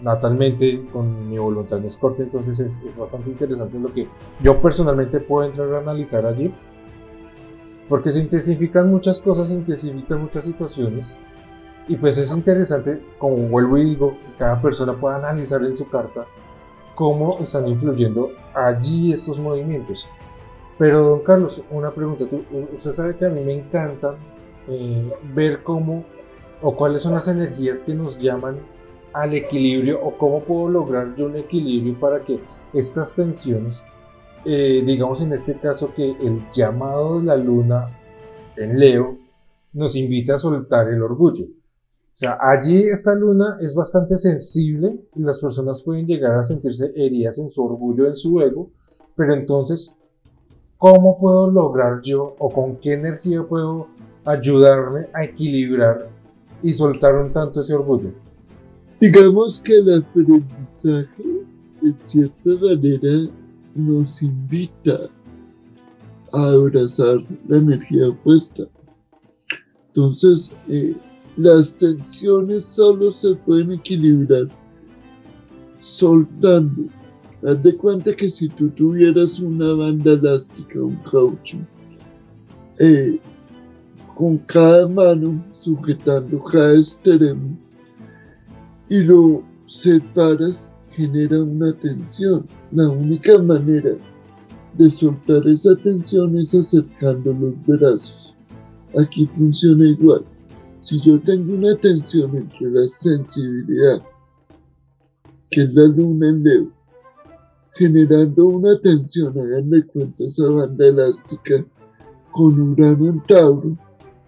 natalmente 0.00 0.86
con 0.92 1.28
mi 1.28 1.38
voluntad 1.38 1.78
en 1.78 1.86
Escorpio, 1.86 2.24
entonces 2.24 2.60
es, 2.60 2.82
es 2.82 2.96
bastante 2.96 3.30
interesante 3.30 3.78
lo 3.78 3.92
que 3.92 4.06
yo 4.40 4.56
personalmente 4.58 5.20
puedo 5.20 5.48
entrar 5.48 5.72
a 5.74 5.78
analizar 5.78 6.26
allí 6.26 6.52
porque 7.88 8.10
se 8.10 8.20
intensifican 8.20 8.90
muchas 8.90 9.20
cosas, 9.20 9.48
se 9.48 9.54
intensifican 9.54 10.22
muchas 10.22 10.44
situaciones. 10.44 11.18
Y 11.86 11.96
pues 11.96 12.16
es 12.16 12.34
interesante, 12.34 13.02
como 13.18 13.36
vuelvo 13.36 13.76
y 13.76 13.84
digo, 13.84 14.12
que 14.12 14.38
cada 14.38 14.60
persona 14.60 14.94
pueda 14.94 15.16
analizar 15.16 15.62
en 15.64 15.76
su 15.76 15.88
carta 15.88 16.24
cómo 16.94 17.38
están 17.40 17.68
influyendo 17.68 18.30
allí 18.54 19.12
estos 19.12 19.38
movimientos. 19.38 20.08
Pero, 20.78 21.04
don 21.04 21.20
Carlos, 21.20 21.62
una 21.70 21.90
pregunta. 21.90 22.24
usted 22.72 22.92
sabe 22.92 23.16
que 23.16 23.26
a 23.26 23.30
mí 23.30 23.42
me 23.42 23.54
encanta 23.54 24.16
eh, 24.68 25.12
ver 25.34 25.62
cómo 25.62 26.04
o 26.62 26.74
cuáles 26.74 27.02
son 27.02 27.14
las 27.14 27.28
energías 27.28 27.84
que 27.84 27.94
nos 27.94 28.18
llaman 28.18 28.58
al 29.12 29.34
equilibrio 29.34 30.00
o 30.02 30.16
cómo 30.16 30.40
puedo 30.40 30.68
lograr 30.68 31.14
yo 31.16 31.26
un 31.26 31.36
equilibrio 31.36 31.98
para 32.00 32.24
que 32.24 32.40
estas 32.72 33.14
tensiones, 33.14 33.84
eh, 34.44 34.82
digamos 34.84 35.20
en 35.20 35.32
este 35.32 35.58
caso 35.58 35.92
que 35.94 36.10
el 36.10 36.42
llamado 36.52 37.20
de 37.20 37.26
la 37.26 37.36
luna 37.36 38.00
en 38.56 38.78
Leo 38.78 39.16
nos 39.72 39.94
invita 39.94 40.34
a 40.36 40.38
soltar 40.38 40.88
el 40.88 41.02
orgullo. 41.02 41.44
O 41.44 42.16
sea, 42.16 42.38
allí 42.40 42.82
esta 42.84 43.14
luna 43.14 43.58
es 43.60 43.74
bastante 43.74 44.18
sensible 44.18 45.00
y 45.14 45.22
las 45.22 45.40
personas 45.40 45.82
pueden 45.82 46.06
llegar 46.06 46.38
a 46.38 46.42
sentirse 46.42 46.92
heridas 46.94 47.38
en 47.38 47.50
su 47.50 47.64
orgullo, 47.64 48.06
en 48.06 48.16
su 48.16 48.40
ego, 48.40 48.70
pero 49.16 49.34
entonces, 49.34 49.96
¿cómo 50.84 51.18
puedo 51.18 51.50
lograr 51.50 52.02
yo 52.02 52.36
o 52.38 52.50
con 52.50 52.76
qué 52.76 52.92
energía 52.92 53.42
puedo 53.42 53.88
ayudarme 54.26 55.06
a 55.14 55.24
equilibrar 55.24 56.10
y 56.62 56.74
soltar 56.74 57.14
un 57.16 57.32
tanto 57.32 57.62
ese 57.62 57.72
orgullo? 57.72 58.12
Digamos 59.00 59.60
que 59.60 59.78
el 59.78 60.02
aprendizaje, 60.02 61.08
en 61.82 61.96
cierta 62.02 62.50
manera, 62.60 63.30
nos 63.74 64.20
invita 64.20 65.08
a 66.34 66.48
abrazar 66.48 67.16
la 67.48 67.56
energía 67.56 68.10
opuesta. 68.10 68.64
Entonces, 69.86 70.52
eh, 70.68 70.94
las 71.38 71.74
tensiones 71.78 72.62
solo 72.62 73.10
se 73.10 73.34
pueden 73.36 73.72
equilibrar 73.72 74.48
soltando. 75.80 76.90
Haz 77.46 77.62
de 77.62 77.76
cuenta 77.76 78.16
que 78.16 78.28
si 78.30 78.48
tú 78.48 78.70
tuvieras 78.70 79.38
una 79.38 79.74
banda 79.74 80.12
elástica, 80.12 80.80
un 80.80 80.96
caucho, 80.96 81.58
eh, 82.78 83.20
con 84.14 84.38
cada 84.38 84.88
mano 84.88 85.44
sujetando 85.52 86.42
cada 86.42 86.74
extremo 86.74 87.58
y 88.88 89.02
lo 89.02 89.42
separas, 89.66 90.72
genera 90.90 91.42
una 91.42 91.72
tensión. 91.74 92.46
La 92.72 92.88
única 92.88 93.36
manera 93.42 93.94
de 94.78 94.88
soltar 94.88 95.46
esa 95.46 95.76
tensión 95.76 96.38
es 96.38 96.54
acercando 96.54 97.32
los 97.34 97.54
brazos. 97.66 98.34
Aquí 98.98 99.26
funciona 99.26 99.86
igual. 99.86 100.24
Si 100.78 100.98
yo 101.00 101.20
tengo 101.20 101.54
una 101.54 101.74
tensión 101.76 102.34
entre 102.36 102.70
la 102.70 102.88
sensibilidad, 102.88 104.02
que 105.50 105.62
es 105.62 105.74
la 105.74 105.84
luna 105.88 106.28
en 106.28 106.44
Leo, 106.44 106.83
generando 107.74 108.46
una 108.46 108.78
tensión, 108.80 109.38
hagan 109.38 109.70
de 109.70 109.84
cuenta 109.86 110.24
esa 110.24 110.48
banda 110.48 110.86
elástica, 110.86 111.64
con 112.30 112.60
Urano 112.60 113.08
en 113.08 113.22
Tauro, 113.26 113.76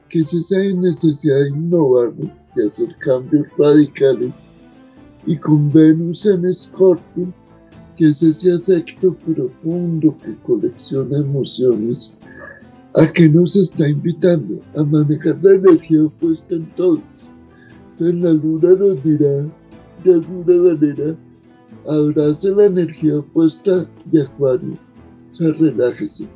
que 0.08 0.20
es 0.20 0.32
esa 0.32 0.58
necesidad 0.74 1.40
de 1.42 1.50
innovar, 1.50 2.12
de 2.54 2.66
hacer 2.66 2.94
cambios 2.98 3.46
radicales, 3.58 4.48
y 5.26 5.36
con 5.36 5.70
Venus 5.70 6.26
en 6.26 6.44
Escorpio, 6.44 7.32
que 7.96 8.08
es 8.10 8.22
ese 8.22 8.52
afecto 8.52 9.14
profundo 9.14 10.14
que 10.22 10.36
colecciona 10.42 11.18
emociones 11.18 12.16
¿A 12.96 13.06
qué 13.12 13.28
nos 13.28 13.54
está 13.56 13.86
invitando? 13.86 14.58
A 14.74 14.82
manejar 14.82 15.38
la 15.42 15.52
energía 15.52 16.04
opuesta 16.04 16.54
en 16.54 16.64
todos. 16.76 17.02
Entonces 17.90 18.22
la 18.22 18.32
luna 18.32 18.70
nos 18.70 19.02
dirá 19.04 19.46
de 20.02 20.14
alguna 20.14 20.72
manera, 20.72 21.14
abrace 21.88 22.50
la 22.50 22.66
energía 22.66 23.18
opuesta 23.18 23.86
de 24.06 24.22
Acuario. 24.22 24.78
O 25.32 25.34
sea, 25.34 25.52
relájese. 25.52 26.28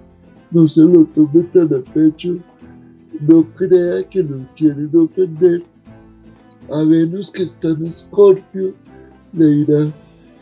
No 0.50 0.68
se 0.68 0.82
lo 0.82 1.04
tome 1.06 1.44
tan 1.52 1.74
a 1.74 1.80
pecho. 1.92 2.36
No 3.20 3.44
crea 3.56 4.02
que 4.08 4.22
lo 4.22 4.38
quieren 4.56 4.90
ofender. 4.94 5.62
A 6.72 6.84
Venus 6.84 7.30
que 7.30 7.42
está 7.42 7.68
en 7.68 7.86
Escorpio 7.86 8.74
le 9.32 9.46
dirá, 9.46 9.92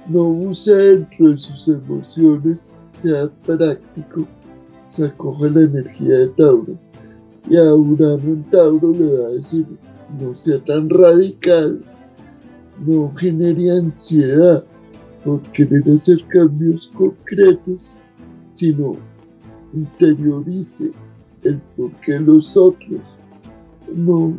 no 0.08 0.28
use 0.28 0.74
dentro 0.74 1.30
de 1.30 1.38
sus 1.38 1.68
emociones, 1.68 2.74
sea 2.98 3.28
práctico 3.46 4.26
se 4.90 5.04
acoge 5.06 5.50
la 5.50 5.62
energía 5.62 6.18
de 6.18 6.28
Tauro. 6.28 6.78
Y 7.48 7.56
a 7.56 7.74
Urano 7.74 8.18
en 8.18 8.42
Tauro 8.50 8.90
le 8.92 9.12
va 9.12 9.28
a 9.28 9.30
decir, 9.32 9.66
no 10.20 10.34
sea 10.34 10.58
tan 10.64 10.88
radical, 10.90 11.82
no 12.86 13.12
genere 13.16 13.70
ansiedad 13.70 14.64
por 15.24 15.40
querer 15.52 15.82
hacer 15.90 16.24
cambios 16.28 16.88
concretos, 16.88 17.94
sino 18.52 18.92
interiorice 19.72 20.90
el 21.44 21.60
por 21.76 21.92
qué 22.00 22.18
los 22.20 22.56
otros 22.56 23.00
no 23.94 24.36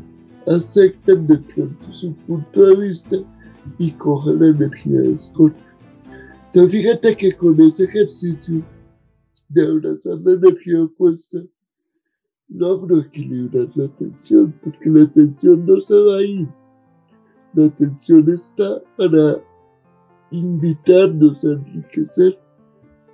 aceptan 0.47 1.27
de 1.27 1.37
pronto 1.37 1.91
su 1.91 2.13
punto 2.13 2.65
de 2.65 2.87
vista 2.87 3.17
y 3.77 3.91
coja 3.91 4.31
la 4.33 4.47
energía 4.47 5.01
de 5.01 5.17
Scorpio. 5.17 5.63
Entonces 6.47 6.71
fíjate 6.71 7.15
que 7.15 7.31
con 7.33 7.59
ese 7.61 7.83
ejercicio 7.85 8.63
de 9.49 9.67
abrazar 9.67 10.17
la 10.23 10.33
energía 10.33 10.83
opuesta, 10.83 11.39
logro 12.49 12.99
equilibrar 12.99 13.69
la 13.75 13.87
tensión, 13.95 14.53
porque 14.63 14.89
la 14.89 15.07
tensión 15.11 15.65
no 15.65 15.79
se 15.81 15.95
va 15.95 16.17
a 16.17 16.23
ir. 16.23 16.47
La 17.53 17.69
tensión 17.69 18.31
está 18.31 18.81
para 18.97 19.39
invitarnos 20.31 21.43
a 21.43 21.51
enriquecer 21.51 22.39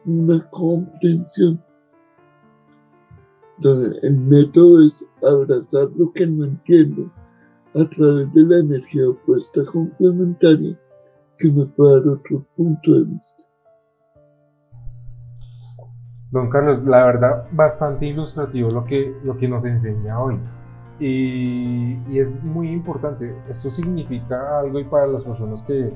una 0.06 0.40
comprensión. 0.50 1.62
El 4.02 4.20
método 4.20 4.86
es 4.86 5.08
abrazar 5.24 5.90
lo 5.96 6.12
que 6.12 6.28
no 6.28 6.46
entiendo 6.46 7.12
a 7.74 7.86
través 7.90 8.34
de 8.34 8.44
la 8.44 8.58
energía 8.60 9.10
opuesta 9.10 9.66
complementaria 9.66 10.78
que 11.38 11.52
me 11.52 11.66
puede 11.66 12.00
dar 12.00 12.08
otro 12.10 12.46
punto 12.56 12.94
de 12.94 13.04
vista. 13.04 13.44
Don 16.32 16.50
Carlos, 16.50 16.84
la 16.86 17.06
verdad, 17.06 17.48
bastante 17.52 18.08
ilustrativo 18.08 18.70
lo 18.70 18.84
que, 18.84 19.16
lo 19.24 19.38
que 19.38 19.48
nos 19.48 19.64
enseña 19.64 20.20
hoy. 20.20 20.38
Y, 21.00 22.18
es 22.18 22.42
muy 22.44 22.70
importante. 22.72 23.36
Esto 23.50 23.70
significa 23.70 24.60
algo 24.60 24.80
y 24.80 24.86
para 24.86 25.08
las 25.08 25.26
personas 25.26 25.64
que, 25.64 25.94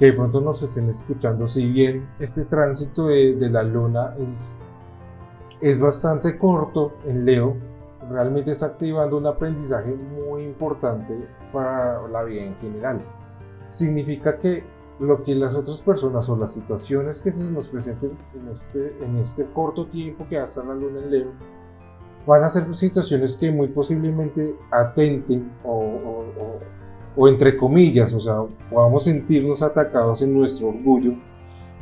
que 0.00 0.06
de 0.06 0.12
pronto 0.14 0.40
nos 0.40 0.62
estén 0.62 0.88
escuchando, 0.88 1.46
si 1.46 1.66
bien 1.66 2.08
este 2.18 2.46
tránsito 2.46 3.08
de, 3.08 3.50
la 3.50 3.62
luna 3.62 4.14
es, 4.18 4.58
es 5.60 5.78
bastante 5.78 6.38
corto 6.38 6.94
en 7.06 7.26
Leo, 7.26 7.54
realmente 8.08 8.52
está 8.52 8.64
activando 8.64 9.18
un 9.18 9.26
aprendizaje 9.26 9.94
muy 9.94 10.44
importante 10.44 11.28
para 11.52 12.08
la 12.08 12.24
vida 12.24 12.44
en 12.44 12.56
general. 12.56 13.02
Significa 13.66 14.38
que 14.38 14.64
lo 15.00 15.22
que 15.22 15.34
las 15.34 15.54
otras 15.54 15.82
personas 15.82 16.26
o 16.30 16.36
las 16.36 16.54
situaciones 16.54 17.20
que 17.20 17.30
se 17.30 17.44
nos 17.44 17.68
presenten 17.68 18.16
en 18.34 18.48
este, 18.48 18.96
en 19.04 19.18
este 19.18 19.50
corto 19.52 19.86
tiempo 19.86 20.26
que 20.30 20.38
va 20.38 20.44
a 20.44 20.64
la 20.64 20.74
luna 20.74 21.00
en 21.00 21.10
Leo 21.10 21.32
van 22.26 22.42
a 22.42 22.48
ser 22.48 22.74
situaciones 22.74 23.36
que 23.36 23.52
muy 23.52 23.68
posiblemente 23.68 24.56
atenten 24.70 25.52
o, 25.62 25.74
o, 25.74 26.58
entre 27.28 27.56
comillas, 27.56 28.12
o 28.14 28.20
sea, 28.20 28.42
podamos 28.70 29.04
sentirnos 29.04 29.62
atacados 29.62 30.22
en 30.22 30.34
nuestro 30.34 30.68
orgullo. 30.68 31.14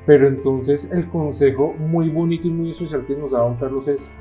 Pero 0.07 0.27
entonces 0.27 0.90
el 0.92 1.09
consejo 1.11 1.74
muy 1.74 2.09
bonito 2.09 2.48
y 2.48 2.51
muy 2.51 2.70
especial 2.70 3.05
que 3.07 3.16
nos 3.16 3.33
da 3.33 3.40
don 3.40 3.57
Carlos 3.57 3.88
es 3.88 4.16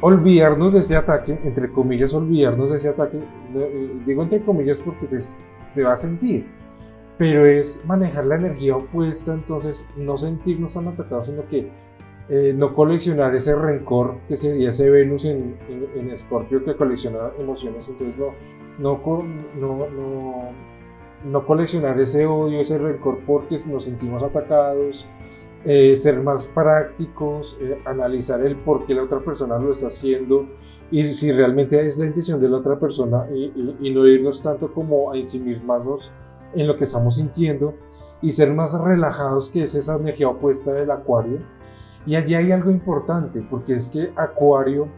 olvidarnos 0.00 0.72
de 0.72 0.80
ese 0.80 0.96
ataque, 0.96 1.38
entre 1.44 1.70
comillas, 1.70 2.12
olvidarnos 2.12 2.70
de 2.70 2.76
ese 2.76 2.88
ataque. 2.88 3.18
Eh, 3.54 4.00
digo 4.04 4.22
entre 4.22 4.42
comillas 4.42 4.78
porque 4.78 5.06
pues, 5.06 5.36
se 5.64 5.84
va 5.84 5.92
a 5.92 5.96
sentir 5.96 6.46
pero 7.20 7.44
es 7.44 7.84
manejar 7.84 8.24
la 8.24 8.36
energía 8.36 8.74
opuesta, 8.76 9.34
entonces 9.34 9.86
no 9.94 10.16
sentirnos 10.16 10.72
tan 10.72 10.88
atacados, 10.88 11.26
sino 11.26 11.46
que 11.46 11.68
eh, 12.30 12.54
no 12.56 12.74
coleccionar 12.74 13.34
ese 13.34 13.54
rencor 13.54 14.20
que 14.26 14.38
sería 14.38 14.70
ese 14.70 14.88
Venus 14.88 15.26
en, 15.26 15.54
en, 15.68 16.10
Escorpio 16.10 16.64
que 16.64 16.74
colecciona 16.74 17.30
emociones, 17.38 17.86
entonces 17.88 18.18
no, 18.18 18.28
no, 18.80 19.00
no, 19.58 20.50
no, 21.24 21.46
coleccionar 21.46 22.00
ese 22.00 22.26
odio, 22.26 22.60
ese 22.60 22.78
rencor 22.78 23.20
porque 23.26 23.56
nos 23.68 23.84
sentimos 23.84 24.22
atacados, 24.22 25.08
eh, 25.64 25.94
ser 25.96 26.22
más 26.22 26.46
prácticos, 26.46 27.58
eh, 27.60 27.78
analizar 27.84 28.40
el 28.40 28.56
por 28.56 28.86
qué 28.86 28.94
la 28.94 29.02
otra 29.02 29.20
persona 29.20 29.58
lo 29.58 29.72
está 29.72 29.88
haciendo 29.88 30.48
y 30.90 31.04
si 31.12 31.30
realmente 31.30 31.86
es 31.86 31.98
la 31.98 32.06
intención 32.06 32.40
de 32.40 32.48
la 32.48 32.56
otra 32.56 32.78
persona 32.78 33.26
y, 33.32 33.76
y 33.80 33.90
no 33.94 34.06
irnos 34.06 34.42
tanto 34.42 34.72
como 34.72 35.12
a 35.12 35.16
ensimismarnos 35.18 36.10
en 36.54 36.66
lo 36.66 36.76
que 36.76 36.84
estamos 36.84 37.16
sintiendo 37.16 37.74
y 38.22 38.32
ser 38.32 38.52
más 38.54 38.78
relajados, 38.78 39.50
que 39.50 39.64
es 39.64 39.74
esa 39.74 39.96
energía 39.96 40.28
opuesta 40.28 40.72
del 40.72 40.90
acuario. 40.90 41.38
Y 42.06 42.16
allí 42.16 42.34
hay 42.34 42.52
algo 42.52 42.70
importante, 42.70 43.42
porque 43.42 43.74
es 43.74 43.88
que 43.88 44.12
acuario 44.16 44.88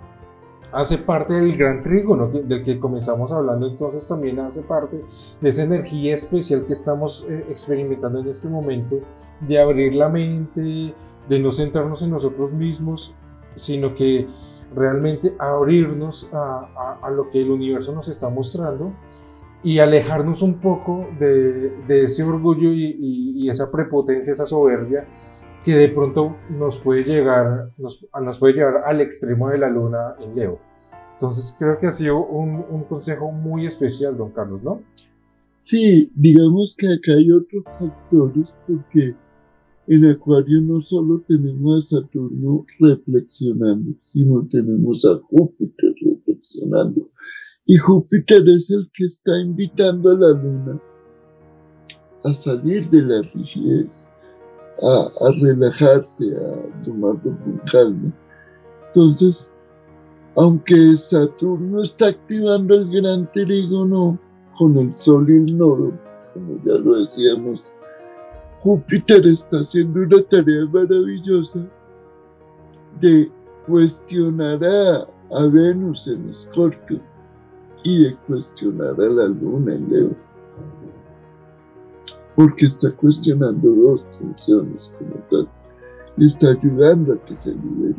hace 0.72 0.98
parte 0.98 1.34
del 1.34 1.56
gran 1.56 1.82
trígono 1.82 2.28
del 2.28 2.62
que 2.62 2.80
comenzamos 2.80 3.30
hablando, 3.30 3.66
entonces 3.66 4.08
también 4.08 4.40
hace 4.40 4.62
parte 4.62 5.04
de 5.40 5.48
esa 5.48 5.62
energía 5.62 6.14
especial 6.14 6.64
que 6.64 6.72
estamos 6.72 7.26
eh, 7.28 7.44
experimentando 7.48 8.20
en 8.20 8.28
este 8.28 8.48
momento, 8.48 9.00
de 9.40 9.60
abrir 9.60 9.94
la 9.94 10.08
mente, 10.08 10.94
de 11.28 11.38
no 11.38 11.52
centrarnos 11.52 12.02
en 12.02 12.10
nosotros 12.10 12.52
mismos, 12.52 13.14
sino 13.54 13.94
que 13.94 14.26
realmente 14.74 15.34
abrirnos 15.38 16.30
a, 16.32 17.10
lo 17.14 17.28
que 17.28 17.42
el 17.42 17.50
universo 17.50 17.92
nos 17.92 18.08
está 18.08 18.30
mostrando 18.30 18.92
y 19.62 19.78
alejarnos 19.78 20.42
un 20.42 20.54
poco 20.54 21.06
de, 21.18 21.72
ese 21.88 22.22
orgullo 22.24 22.70
y, 22.72 23.48
esa 23.48 23.70
prepotencia, 23.70 24.32
esa 24.32 24.46
soberbia 24.46 25.06
que 25.64 25.74
de 25.74 25.88
pronto 25.88 26.36
nos 26.50 26.78
puede 26.78 27.04
llegar, 27.04 27.70
nos, 27.78 28.38
puede 28.38 28.54
llevar 28.54 28.82
al 28.84 29.00
extremo 29.00 29.48
de 29.50 29.58
la 29.58 29.68
luna 29.68 30.14
en 30.20 30.34
Leo. 30.34 30.58
Entonces 31.12 31.54
creo 31.58 31.78
que 31.78 31.86
ha 31.86 31.92
sido 31.92 32.24
un, 32.24 32.64
un 32.68 32.84
consejo 32.84 33.30
muy 33.30 33.66
especial, 33.66 34.16
don 34.16 34.32
Carlos, 34.32 34.62
¿no? 34.62 34.82
Sí, 35.60 36.10
digamos 36.16 36.74
que 36.76 36.88
acá 36.88 37.12
hay 37.12 37.30
otros 37.30 37.64
factores 37.78 38.56
porque 38.66 39.14
en 39.86 40.04
Acuario 40.06 40.60
no 40.60 40.80
solo 40.80 41.22
tenemos 41.26 41.92
a 41.92 42.00
Saturno 42.00 42.66
reflexionando, 42.78 43.94
sino 44.00 44.46
tenemos 44.48 45.04
a 45.04 45.18
Júpiter 45.18 45.94
reflexionando. 46.00 47.10
Y 47.66 47.76
Júpiter 47.78 48.42
es 48.48 48.70
el 48.70 48.88
que 48.92 49.04
está 49.04 49.40
invitando 49.40 50.10
a 50.10 50.14
la 50.14 50.28
Luna 50.30 50.80
a 52.24 52.34
salir 52.34 52.88
de 52.90 53.02
la 53.02 53.22
rigidez, 53.22 54.11
a, 54.82 55.30
relajarse, 55.40 56.34
a 56.36 56.82
tomarlo 56.82 57.20
con 57.22 57.60
calma. 57.70 58.12
Entonces, 58.86 59.52
aunque 60.36 60.96
Saturno 60.96 61.82
está 61.82 62.08
activando 62.08 62.74
el 62.74 62.90
gran 62.90 63.30
trígono 63.32 64.18
con 64.58 64.76
el 64.76 64.92
Sol 64.98 65.30
y 65.30 65.36
el 65.36 65.56
Nodo, 65.56 65.92
como 66.34 66.58
ya 66.64 66.74
lo 66.74 66.98
decíamos, 66.98 67.74
Júpiter 68.62 69.26
está 69.26 69.58
haciendo 69.58 70.00
una 70.00 70.22
tarea 70.22 70.66
maravillosa 70.66 71.66
de 73.00 73.30
cuestionar 73.66 74.60
a, 74.64 75.46
Venus 75.46 76.08
en 76.08 76.28
Escorpio 76.28 77.00
y 77.82 78.04
de 78.04 78.16
cuestionar 78.26 78.94
a 79.00 79.06
la 79.06 79.26
Luna 79.26 79.74
en 79.74 79.88
Leo 79.90 80.31
porque 82.36 82.66
está 82.66 82.90
cuestionando 82.92 83.68
dos 83.70 84.10
tensiones 84.18 84.94
como 84.98 85.16
tal 85.30 85.48
y 86.16 86.26
está 86.26 86.50
ayudando 86.50 87.14
a 87.14 87.24
que 87.24 87.36
se 87.36 87.54
libere 87.54 87.96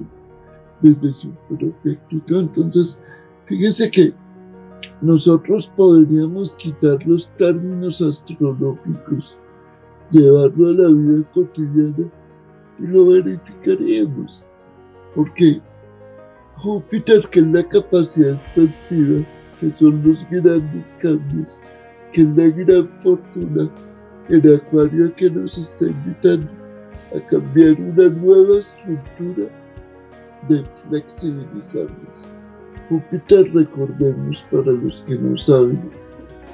desde 0.82 1.14
su 1.14 1.32
propia 1.48 1.98
Entonces, 2.10 3.02
fíjese 3.46 3.90
que 3.90 4.14
nosotros 5.02 5.72
podríamos 5.76 6.56
quitar 6.58 7.06
los 7.08 7.30
términos 7.38 8.02
astrológicos, 8.02 9.40
llevarlo 10.12 10.70
a 10.70 10.74
la 10.74 10.88
vida 10.90 11.32
cotidiana 11.34 12.12
y 12.80 12.88
lo 12.88 13.08
verificaríamos. 13.08 14.46
Porque 15.16 15.62
Júpiter, 16.58 17.28
que 17.30 17.40
es 17.40 17.48
la 17.48 17.64
capacidad 17.64 18.34
expansiva, 18.34 19.26
que 19.60 19.72
son 19.72 20.04
los 20.04 20.30
grandes 20.30 20.98
cambios, 21.00 21.62
que 22.12 22.22
es 22.22 22.28
la 22.36 22.48
gran 22.50 22.90
fortuna, 23.02 23.70
el 24.30 24.56
Acuario 24.56 25.14
que 25.16 25.30
nos 25.30 25.58
está 25.58 25.86
invitando 25.86 26.50
a 27.16 27.20
cambiar 27.28 27.74
una 27.80 28.10
nueva 28.10 28.60
estructura 28.60 29.48
de 30.48 30.64
flexibilizarnos. 30.88 32.30
Júpiter, 32.90 33.52
recordemos 33.54 34.44
para 34.52 34.72
los 34.72 35.02
que 35.04 35.16
no 35.16 35.38
saben, 35.38 35.90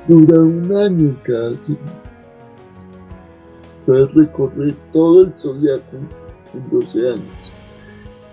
dura 0.08 0.40
un 0.42 0.76
año 0.76 1.18
cada 1.24 1.56
signo. 1.56 1.92
Entonces 3.80 4.16
recorrer 4.16 4.76
todo 4.94 5.24
el 5.24 5.34
zodiaco 5.40 5.98
en 6.54 6.80
12 6.80 7.10
años. 7.10 7.52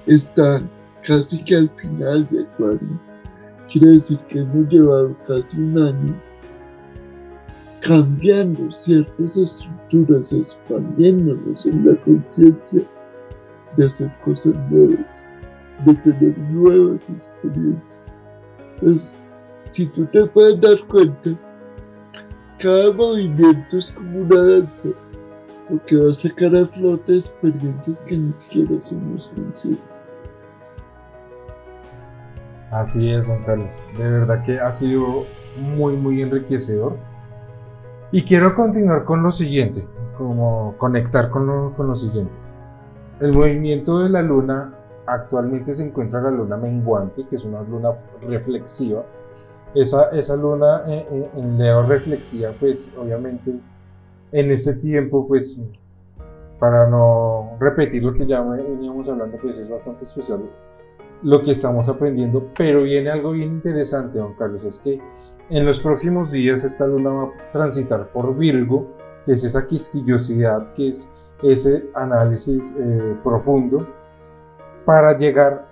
Está 0.07 0.63
casi 1.03 1.43
que 1.45 1.57
al 1.57 1.71
final 1.77 2.29
de 2.31 2.43
Acuario. 2.43 3.01
Quiere 3.73 3.89
decir 3.93 4.19
que 4.29 4.41
hemos 4.41 4.69
llevado 4.69 5.17
casi 5.27 5.61
un 5.61 5.79
año 5.79 6.23
cambiando 7.81 8.73
ciertas 8.73 9.37
estructuras, 9.37 10.33
expandiéndonos 10.33 11.67
en 11.67 11.87
la 11.87 11.97
conciencia 12.03 12.83
de 13.77 13.87
hacer 13.87 14.13
cosas 14.25 14.55
nuevas, 14.71 15.27
de 15.85 15.95
tener 15.97 16.39
nuevas 16.39 17.11
experiencias. 17.11 18.21
Pues, 18.81 19.15
si 19.69 19.87
tú 19.87 20.07
te 20.07 20.27
puedes 20.27 20.61
dar 20.61 20.79
cuenta, 20.89 21.31
cada 22.59 22.93
movimiento 22.93 23.79
es 23.79 23.91
como 23.91 24.21
una 24.21 24.41
danza, 24.43 24.89
porque 25.69 25.97
va 25.97 26.11
a 26.11 26.15
sacar 26.15 26.55
a 26.57 26.67
flote 26.67 27.15
experiencias 27.15 28.03
que 28.03 28.17
ni 28.17 28.33
siquiera 28.33 28.81
somos 28.81 29.29
conscientes. 29.29 30.21
Así 32.71 33.11
es, 33.11 33.29
don 33.29 33.43
Carlos. 33.45 33.71
De 33.97 34.11
verdad 34.11 34.43
que 34.45 34.59
ha 34.59 34.73
sido 34.73 35.25
muy, 35.57 35.97
muy 35.97 36.21
enriquecedor 36.21 36.99
y 38.13 38.25
quiero 38.25 38.55
continuar 38.55 39.05
con 39.05 39.23
lo 39.23 39.33
siguiente, 39.33 39.87
como 40.17 40.75
conectar 40.79 41.31
con 41.31 41.47
lo, 41.47 41.75
con 41.77 41.89
lo 41.89 41.95
siguiente. 41.95 42.41
El 43.21 43.33
movimiento 43.33 44.01
de 44.01 44.09
la 44.09 44.23
luna, 44.23 44.75
actualmente 45.07 45.75
se 45.75 45.85
encuentra 45.85 46.21
la 46.21 46.31
luna 46.31 46.57
menguante, 46.57 47.27
que 47.27 47.37
es 47.37 47.45
una 47.45 47.63
luna 47.63 47.91
reflexiva. 48.23 49.05
Esa, 49.75 50.11
esa 50.11 50.37
luna 50.37 50.83
eh, 50.87 51.07
eh, 51.11 51.31
en 51.35 51.59
Leo 51.59 51.83
reflexiva, 51.83 52.51
pues 52.59 52.93
obviamente 52.99 53.55
en 54.33 54.51
este 54.51 54.75
tiempo, 54.75 55.27
pues 55.27 55.63
para 56.59 56.89
no 56.89 57.57
repetir 57.61 58.03
lo 58.03 58.15
que 58.15 58.27
ya 58.27 58.41
veníamos 58.41 59.09
hablando, 59.09 59.37
pues 59.39 59.59
es 59.59 59.69
bastante 59.69 60.05
especial 60.05 60.41
lo 61.27 61.43
que 61.43 61.51
estamos 61.51 61.89
aprendiendo, 61.89 62.51
pero 62.57 62.85
viene 62.85 63.11
algo 63.11 63.33
bien 63.33 63.51
interesante, 63.51 64.17
don 64.17 64.35
Carlos, 64.35 64.65
es 64.65 64.79
que 64.79 65.01
en 65.51 65.67
los 65.67 65.81
próximos 65.81 66.31
días 66.31 66.63
esta 66.63 66.87
luna 66.87 67.11
va 67.11 67.25
a 67.25 67.51
transitar 67.51 68.07
por 68.13 68.37
Virgo, 68.37 68.93
que 69.25 69.33
es 69.33 69.43
esa 69.43 69.67
quisquillosidad, 69.67 70.73
que 70.75 70.91
es 70.91 71.11
ese 71.43 71.91
análisis 71.95 72.77
eh, 72.79 73.17
profundo, 73.25 73.89
para 74.85 75.19
llegar 75.19 75.67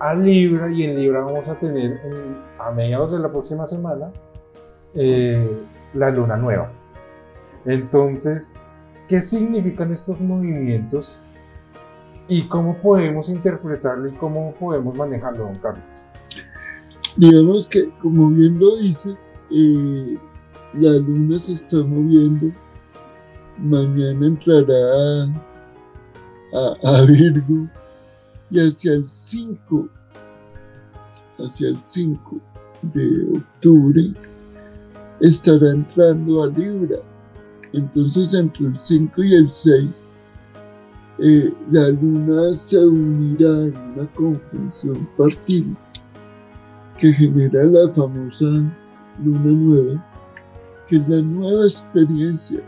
a 0.00 0.14
Libra 0.14 0.68
y 0.68 0.82
en 0.82 0.96
Libra 0.96 1.20
vamos 1.20 1.46
a 1.46 1.54
tener 1.54 2.00
a 2.58 2.72
mediados 2.72 3.12
de 3.12 3.20
la 3.20 3.30
próxima 3.30 3.68
semana 3.68 4.10
eh, 4.94 5.62
la 5.94 6.10
luna 6.10 6.36
nueva. 6.36 6.72
Entonces, 7.64 8.56
¿qué 9.06 9.22
significan 9.22 9.92
estos 9.92 10.20
movimientos 10.20 11.22
y 12.28 12.42
cómo 12.42 12.76
podemos 12.78 13.28
interpretarlo 13.28 14.08
y 14.08 14.12
cómo 14.12 14.54
podemos 14.54 14.94
manejarlo, 14.96 15.44
don 15.44 15.56
Carlos. 15.56 16.04
Digamos 17.16 17.68
que, 17.68 17.90
como 18.00 18.30
bien 18.30 18.58
lo 18.58 18.76
dices, 18.76 19.34
eh, 19.50 20.18
la 20.74 20.92
luna 20.92 21.38
se 21.38 21.52
está 21.52 21.76
moviendo. 21.78 22.50
Mañana 23.58 24.26
entrará 24.26 25.24
a, 26.82 27.02
Virgo 27.06 27.68
y 28.50 28.60
hacia 28.60 28.94
el 28.94 29.08
5, 29.08 29.88
hacia 31.38 31.68
el 31.68 31.78
5 31.82 32.40
de 32.82 33.38
octubre, 33.38 34.14
estará 35.20 35.70
entrando 35.70 36.42
a 36.42 36.46
Libra. 36.48 36.96
Entonces, 37.74 38.34
entre 38.34 38.66
el 38.66 38.78
5 38.78 39.22
y 39.22 39.34
el 39.34 39.52
6 39.52 40.12
eh, 41.24 41.54
la 41.70 41.88
luna 41.90 42.52
se 42.56 42.84
unirá 42.84 43.66
en 43.66 43.76
una 43.94 44.12
conjunción 44.12 45.08
partida 45.16 45.72
que 46.98 47.12
genera 47.12 47.62
la 47.62 47.94
famosa 47.94 48.44
luna 49.22 49.52
nueva, 49.52 50.06
que 50.88 50.96
es 50.96 51.08
la 51.08 51.22
nueva 51.22 51.64
experiencia 51.64 52.60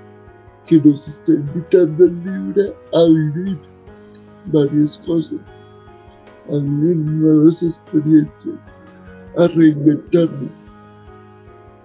que 0.67 0.81
nos 0.81 1.09
está 1.09 1.33
invitando 1.33 2.05
el 2.05 2.25
libro 2.25 2.77
a 2.93 3.05
vivir 3.09 3.59
varias 4.47 4.99
cosas, 4.99 5.61
a 6.49 6.57
vivir 6.57 6.97
nuevas 6.97 7.61
experiencias, 7.61 8.77
a 9.37 9.49
reinventarnos. 9.49 10.65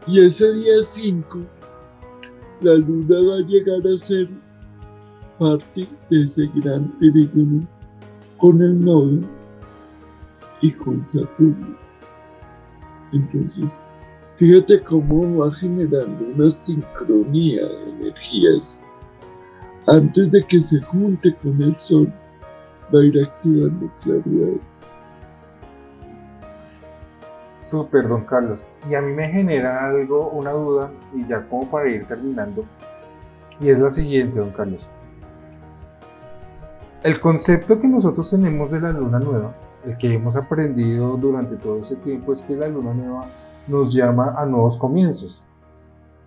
Y 0.05 0.19
ese 0.19 0.53
día 0.53 0.83
5, 0.83 1.39
la 2.61 2.75
luna 2.75 3.15
va 3.27 3.37
a 3.37 3.47
llegar 3.47 3.81
a 3.91 3.97
ser 3.97 4.29
parte 5.39 5.87
de 6.09 6.23
ese 6.23 6.47
gran 6.55 6.95
trígono 6.97 7.65
con 8.37 8.61
el 8.61 8.83
nodo 8.83 9.21
y 10.61 10.71
con 10.71 11.05
Saturno. 11.05 11.77
Entonces, 13.13 13.81
fíjate 14.35 14.83
cómo 14.83 15.37
va 15.37 15.51
generando 15.53 16.25
una 16.35 16.51
sincronía 16.51 17.65
de 17.65 17.89
energías. 17.89 18.83
Antes 19.87 20.31
de 20.31 20.43
que 20.43 20.61
se 20.61 20.81
junte 20.81 21.33
con 21.41 21.61
el 21.61 21.75
Sol, 21.79 22.13
va 22.93 22.99
a 22.99 23.05
ir 23.05 23.23
activando 23.23 23.91
claridades. 24.03 24.89
Súper, 27.55 28.07
don 28.07 28.25
Carlos. 28.25 28.67
Y 28.89 28.95
a 28.95 29.01
mí 29.01 29.13
me 29.13 29.27
genera 29.29 29.89
algo, 29.89 30.29
una 30.29 30.51
duda, 30.51 30.91
y 31.13 31.25
ya 31.25 31.47
como 31.47 31.69
para 31.69 31.89
ir 31.89 32.05
terminando, 32.07 32.65
y 33.59 33.69
es 33.69 33.79
la 33.79 33.89
siguiente, 33.89 34.39
don 34.39 34.51
Carlos. 34.51 34.89
El 37.01 37.21
concepto 37.21 37.79
que 37.79 37.87
nosotros 37.87 38.29
tenemos 38.29 38.71
de 38.71 38.81
la 38.81 38.91
luna 38.91 39.19
nueva, 39.19 39.55
el 39.85 39.97
que 39.97 40.15
hemos 40.15 40.35
aprendido 40.35 41.15
durante 41.15 41.55
todo 41.55 41.79
ese 41.79 41.95
tiempo, 41.95 42.33
es 42.33 42.41
que 42.41 42.57
la 42.57 42.67
luna 42.67 42.93
nueva 42.93 43.25
nos 43.69 43.93
llama 43.93 44.33
a 44.35 44.45
nuevos 44.45 44.75
comienzos. 44.75 45.45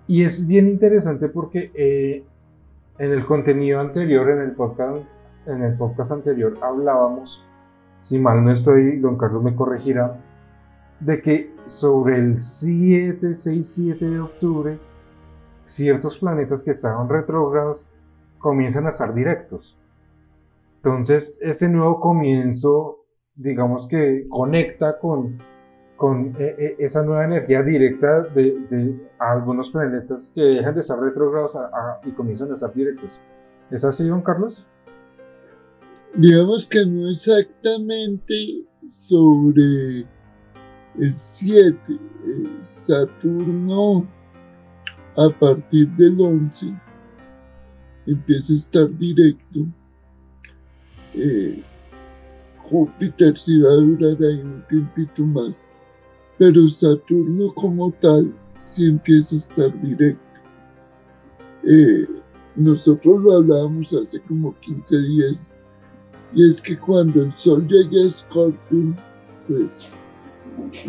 Y 0.06 0.22
es 0.22 0.46
bien 0.48 0.68
interesante 0.68 1.28
porque 1.28 1.70
eh, 1.74 2.24
en 2.98 3.12
el 3.12 3.26
contenido 3.26 3.80
anterior, 3.80 4.30
en 4.30 4.40
el, 4.40 4.52
podcast, 4.52 5.04
en 5.44 5.62
el 5.62 5.76
podcast 5.76 6.12
anterior, 6.12 6.58
hablábamos, 6.62 7.44
si 8.00 8.18
mal 8.18 8.42
no 8.42 8.50
estoy, 8.50 8.98
don 8.98 9.18
Carlos 9.18 9.42
me 9.42 9.54
corregirá, 9.54 10.18
de 11.00 11.20
que 11.20 11.54
sobre 11.66 12.16
el 12.16 12.38
7, 12.38 13.34
6, 13.34 13.68
7 13.68 14.08
de 14.08 14.20
octubre, 14.20 14.78
ciertos 15.66 16.16
planetas 16.16 16.62
que 16.62 16.70
estaban 16.70 17.10
retrógrados 17.10 17.86
comienzan 18.38 18.86
a 18.86 18.88
estar 18.88 19.12
directos. 19.12 19.78
Entonces, 20.84 21.38
ese 21.40 21.68
nuevo 21.68 22.00
comienzo, 22.00 23.06
digamos 23.36 23.86
que 23.86 24.26
conecta 24.28 24.98
con, 24.98 25.38
con 25.94 26.34
e, 26.40 26.56
e, 26.58 26.76
esa 26.80 27.04
nueva 27.04 27.24
energía 27.24 27.62
directa 27.62 28.22
de, 28.22 29.00
algunos 29.20 29.70
planetas 29.70 30.32
que 30.34 30.42
dejan 30.42 30.74
de 30.74 30.80
estar 30.80 30.98
retrógrados 30.98 31.56
y 32.02 32.10
comienzan 32.10 32.50
a 32.50 32.54
estar 32.54 32.74
directos. 32.74 33.20
¿Es 33.70 33.84
así, 33.84 34.08
don 34.08 34.22
Carlos? 34.22 34.66
Digamos 36.16 36.66
que 36.66 36.84
no 36.84 37.08
exactamente 37.08 38.66
sobre 38.88 40.00
el 40.98 41.14
7, 41.16 41.78
eh, 41.90 41.98
Saturno 42.60 44.04
a 45.16 45.30
partir 45.38 45.88
del 45.90 46.20
11 46.20 46.74
empieza 48.06 48.52
a 48.52 48.56
estar 48.56 48.98
directo. 48.98 49.60
Eh, 51.14 51.62
Júpiter 52.58 53.36
sí 53.36 53.60
va 53.60 53.70
a 53.70 53.76
durar 53.76 54.16
ahí 54.22 54.40
un 54.40 54.64
tiempito 54.68 55.24
más, 55.26 55.68
pero 56.38 56.66
Saturno 56.68 57.52
como 57.54 57.92
tal 58.00 58.32
sí 58.60 58.86
empieza 58.86 59.36
a 59.36 59.38
estar 59.38 59.82
directo. 59.82 60.40
Eh, 61.68 62.06
nosotros 62.56 63.22
lo 63.22 63.36
hablábamos 63.36 63.92
hace 63.94 64.20
como 64.20 64.58
15 64.60 64.98
días, 64.98 65.54
y 66.34 66.48
es 66.48 66.62
que 66.62 66.78
cuando 66.78 67.22
el 67.22 67.32
Sol 67.36 67.66
llegue 67.68 68.06
a 68.06 68.10
Scorpio, 68.10 68.96
pues 69.48 69.92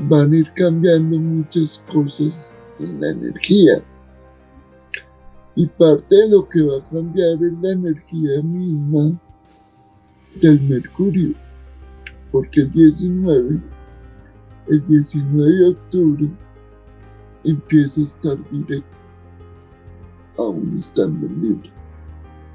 van 0.08 0.32
a 0.32 0.38
ir 0.38 0.52
cambiando 0.56 1.20
muchas 1.20 1.84
cosas 1.92 2.52
en 2.80 3.02
la 3.02 3.12
energía. 3.12 3.84
Y 5.56 5.68
parte 5.68 6.16
de 6.16 6.30
lo 6.30 6.48
que 6.48 6.62
va 6.62 6.78
a 6.78 6.90
cambiar 6.90 7.34
es 7.34 7.54
la 7.62 7.72
energía 7.72 8.42
misma 8.42 9.20
del 10.42 10.62
Mercurio. 10.62 11.34
Porque 12.32 12.62
el 12.62 12.72
19, 12.72 13.60
el 14.68 14.86
19 14.86 15.50
de 15.50 15.70
octubre, 15.70 16.30
empieza 17.44 18.02
a 18.02 18.06
estar 18.06 18.50
directo, 18.50 18.98
aún 20.38 20.76
estando 20.78 21.28
libre. 21.28 21.72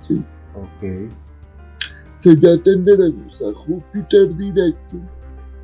¿sí? 0.00 0.22
Ok. 0.54 1.10
Que 2.22 2.36
ya 2.36 2.60
tendremos 2.62 3.42
a 3.42 3.52
Júpiter 3.54 4.36
directo 4.36 4.98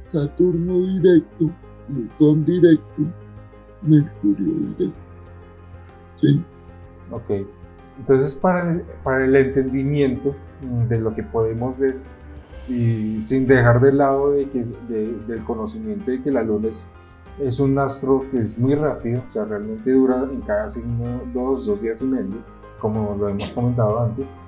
Saturno 0.05 0.75
directo, 1.01 1.51
Plutón 1.89 2.45
directo, 2.45 3.03
Mercurio 3.81 4.53
directo. 4.77 4.95
¿Sí? 6.15 6.45
Ok. 7.11 7.47
Entonces, 7.99 8.35
para 8.35 8.71
el, 8.71 8.83
para 9.03 9.25
el 9.25 9.37
entendimiento 9.37 10.35
de 10.89 10.99
lo 10.99 11.15
que 11.15 11.23
podemos 11.23 11.79
ver 11.79 11.97
y 12.69 13.21
sin 13.21 13.47
dejar 13.47 13.81
de 13.81 13.93
lado 13.93 14.33
de 14.33 14.49
que, 14.49 14.65
del 14.89 15.45
conocimiento 15.45 16.11
de 16.11 16.23
que 16.23 16.31
la 16.31 16.43
luna 16.43 16.69
es, 16.69 16.89
es, 17.39 17.61
un 17.61 17.79
astro 17.79 18.25
que 18.31 18.39
es 18.39 18.59
muy 18.59 18.75
rápido, 18.75 19.23
o 19.27 19.31
sea, 19.31 19.45
realmente 19.45 19.93
dura 19.93 20.23
en 20.23 20.41
cada 20.41 20.69
signo 20.69 21.21
dos, 21.33 21.67
dos 21.67 21.83
días 21.83 22.01
y 22.03 22.07
medio, 22.07 22.37
como 22.81 23.15
lo 23.17 23.29
hemos 23.29 23.51
comentado 23.51 24.01
antes. 24.01 24.39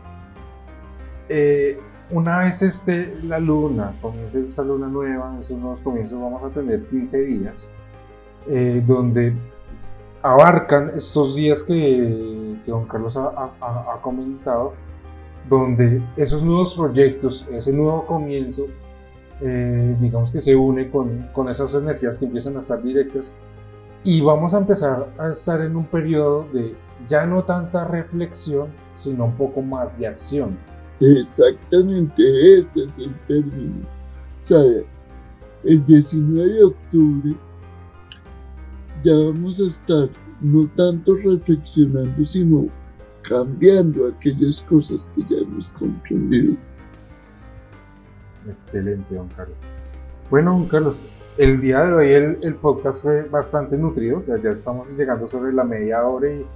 Eh, 1.28 1.78
una 2.10 2.38
vez 2.38 2.62
esté 2.62 3.16
la 3.24 3.38
luna, 3.38 3.92
comience 4.00 4.44
esta 4.44 4.62
luna 4.62 4.86
nueva, 4.86 5.32
en 5.32 5.40
esos 5.40 5.58
nuevos 5.58 5.80
comienzos 5.80 6.20
vamos 6.20 6.42
a 6.44 6.50
tener 6.50 6.86
15 6.86 7.22
días, 7.22 7.72
eh, 8.48 8.82
donde 8.86 9.34
abarcan 10.22 10.92
estos 10.96 11.34
días 11.34 11.62
que, 11.62 12.35
que 12.66 12.70
don 12.70 12.84
Carlos 12.84 13.16
ha, 13.16 13.98
comentado, 14.02 14.74
donde 15.48 16.02
esos 16.16 16.42
nuevos 16.42 16.74
proyectos, 16.74 17.48
ese 17.50 17.72
nuevo 17.72 18.04
comienzo, 18.04 18.66
eh, 19.40 19.96
digamos 19.98 20.30
que 20.30 20.42
se 20.42 20.54
une 20.54 20.90
con, 20.90 21.28
con 21.32 21.48
esas 21.48 21.72
energías 21.72 22.18
que 22.18 22.26
empiezan 22.26 22.56
a 22.56 22.58
estar 22.58 22.82
directas 22.82 23.34
y 24.04 24.20
vamos 24.20 24.52
a 24.52 24.58
empezar 24.58 25.08
a 25.16 25.30
estar 25.30 25.62
en 25.62 25.76
un 25.76 25.86
periodo 25.86 26.46
de 26.52 26.76
ya 27.08 27.24
no 27.24 27.44
tanta 27.44 27.84
reflexión, 27.84 28.68
sino 28.94 29.24
un 29.26 29.36
poco 29.36 29.62
más 29.62 29.98
de 29.98 30.08
acción 30.08 30.58
Exactamente 31.00 32.58
ese 32.58 32.84
es 32.84 32.98
el 32.98 33.14
término. 33.26 33.86
O 34.42 34.46
sea, 34.46 34.62
el 35.64 35.84
19 35.84 36.54
de 36.54 36.64
octubre 36.64 37.36
ya 39.02 39.12
vamos 39.12 39.60
a 39.60 39.66
estar 39.66 40.08
no 40.40 40.68
tanto 40.76 41.14
reflexionando, 41.16 42.24
sino 42.24 42.68
cambiando 43.22 44.06
aquellas 44.06 44.62
cosas 44.62 45.10
que 45.14 45.22
ya 45.22 45.38
hemos 45.38 45.70
comprendido. 45.70 46.56
Excelente, 48.48 49.14
don 49.14 49.28
Carlos. 49.28 49.62
Bueno, 50.30 50.52
don 50.52 50.66
Carlos, 50.66 50.96
el 51.38 51.60
día 51.60 51.84
de 51.84 51.92
hoy 51.92 52.12
el, 52.12 52.54
podcast 52.56 53.02
fue 53.02 53.22
bastante 53.22 53.76
nutrido, 53.76 54.22
ya, 54.26 54.36
ya 54.38 54.50
estamos 54.50 54.96
llegando 54.96 55.28
sobre 55.28 55.52
la 55.52 55.64
media 55.64 56.04
hora 56.04 56.30
y, 56.32 56.46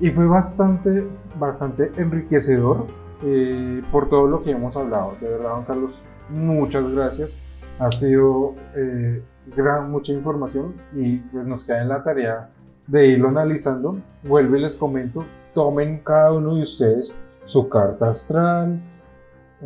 y 0.00 0.10
fue 0.10 0.26
bastante, 0.26 1.06
bastante 1.38 1.92
enriquecedor 1.96 2.86
eh, 3.22 3.82
por 3.92 4.08
todo 4.08 4.26
lo 4.26 4.42
que 4.42 4.50
hemos 4.50 4.76
hablado. 4.76 5.16
De 5.20 5.28
verdad, 5.28 5.50
don 5.50 5.64
Carlos, 5.64 6.02
muchas 6.30 6.90
gracias. 6.90 7.38
Ha 7.78 7.90
sido 7.90 8.54
eh, 8.74 9.22
gran, 9.56 9.90
mucha 9.90 10.12
información 10.12 10.74
y 10.94 11.18
pues 11.18 11.46
nos 11.46 11.64
queda 11.64 11.82
en 11.82 11.88
la 11.88 12.02
tarea 12.02 12.50
de 12.90 13.08
irlo 13.08 13.28
analizando. 13.28 13.98
Vuelvo 14.22 14.56
y 14.56 14.60
les 14.60 14.76
comento, 14.76 15.24
tomen 15.54 16.00
cada 16.00 16.32
uno 16.32 16.56
de 16.56 16.62
ustedes 16.62 17.16
su 17.44 17.68
carta 17.68 18.08
astral, 18.08 18.80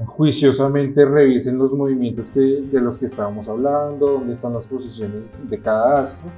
juiciosamente 0.06 1.04
revisen 1.04 1.58
los 1.58 1.72
movimientos 1.72 2.30
que, 2.30 2.40
de 2.40 2.80
los 2.80 2.98
que 2.98 3.06
estábamos 3.06 3.48
hablando, 3.48 4.12
dónde 4.12 4.32
están 4.32 4.52
las 4.52 4.66
posiciones 4.66 5.30
de 5.48 5.58
cada 5.58 6.00
astro 6.02 6.30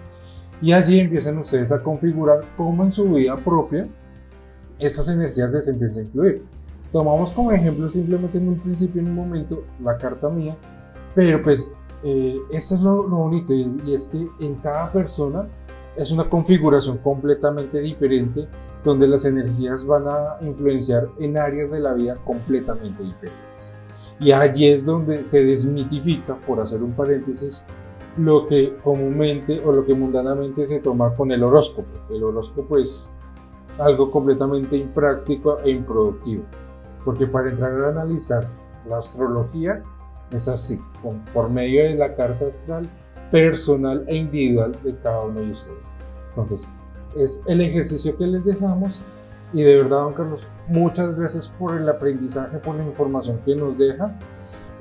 y 0.61 0.72
allí 0.72 1.01
empiecen 1.01 1.38
ustedes 1.38 1.72
a 1.72 1.83
configurar 1.83 2.40
cómo 2.57 2.85
en 2.85 2.92
su 2.92 3.12
vida 3.12 3.37
propia 3.37 3.87
esas 4.79 5.09
energías 5.09 5.53
les 5.53 5.68
empiezan 5.68 6.03
a 6.03 6.07
influir. 6.07 6.42
Tomamos 6.92 7.31
como 7.33 7.53
ejemplo 7.53 7.90
simplemente 7.90 8.38
en 8.38 8.49
un 8.49 8.59
principio, 8.59 9.01
en 9.01 9.09
un 9.09 9.14
momento, 9.14 9.64
la 9.83 9.99
carta 9.99 10.29
mía, 10.29 10.57
pero 11.14 11.42
pues 11.42 11.77
eh, 12.03 12.38
es 12.51 12.70
lo, 12.81 13.03
bonito 13.09 13.53
y, 13.53 13.94
es 13.94 14.09
que 14.09 14.27
en 14.40 14.55
cada 14.57 14.92
persona 14.92 15.46
es 15.97 16.11
una 16.11 16.29
configuración 16.29 16.99
completamente 16.99 17.81
diferente 17.81 18.49
donde 18.85 19.09
las 19.09 19.25
energías 19.25 19.87
van 19.87 20.07
a 20.09 20.37
influenciar 20.43 21.09
en 21.19 21.37
áreas 21.39 21.71
de 21.71 21.81
la 21.81 21.95
vida 21.95 22.17
completamente 22.25 23.03
diferentes. 23.03 23.85
Y 24.21 24.33
allí 24.33 24.69
es 24.69 24.85
donde 24.85 25.25
se 25.25 25.43
desmitifica, 25.43 26.37
por 26.37 26.61
hacer 26.61 26.83
un 26.83 26.93
paréntesis, 26.93 27.67
lo 28.17 28.47
que 28.47 28.77
comúnmente 28.83 29.61
o 29.65 29.73
lo 29.73 29.85
que 29.85 29.95
mundanamente 29.95 30.65
se 30.65 30.81
toma 30.81 31.15
con 31.15 31.33
el 31.33 31.43
horóscopo. 31.43 31.89
El 32.09 32.25
horóscopo 32.25 32.79
es 32.79 33.19
algo 33.79 34.11
completamente 34.11 34.77
impráctico 34.77 35.61
e 35.61 35.71
improductivo. 35.71 36.45
Porque 37.05 37.27
para 37.27 37.51
entrar 37.51 37.73
a 37.85 37.89
analizar 37.89 38.49
la 38.89 38.99
astrología 38.99 39.83
es 40.31 40.49
así, 40.49 40.81
por 41.33 41.51
medio 41.51 41.85
de 41.85 41.95
la 41.95 42.15
carta 42.15 42.47
astral 42.47 42.89
personal 43.31 44.05
e 44.07 44.17
individual 44.17 44.73
de 44.83 44.95
cada 44.97 45.23
uno 45.23 45.41
de 45.41 45.51
ustedes. 45.51 45.97
Entonces, 46.31 46.69
es 47.17 47.43
el 47.47 47.61
ejercicio 47.61 48.17
que 48.17 48.27
les 48.27 48.45
dejamos 48.45 49.01
y 49.53 49.62
de 49.62 49.77
verdad, 49.77 50.03
don 50.03 50.15
Carlos, 50.15 50.47
muchas 50.69 51.17
gracias 51.17 51.49
por 51.49 51.77
el 51.77 51.89
aprendizaje, 51.89 52.59
por 52.59 52.75
la 52.75 52.85
información 52.85 53.39
que 53.45 53.55
nos 53.55 53.79
deja. 53.79 54.19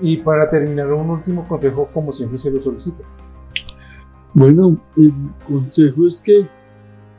Y 0.02 0.18
para 0.18 0.50
terminar, 0.50 0.92
un 0.92 1.10
último 1.10 1.48
consejo, 1.48 1.88
como 1.94 2.12
siempre 2.12 2.38
se 2.38 2.52
lo 2.52 2.62
solicito. 2.62 3.04
Bueno, 4.34 4.78
el 4.98 5.14
consejo 5.48 6.08
es 6.08 6.20
que 6.20 6.46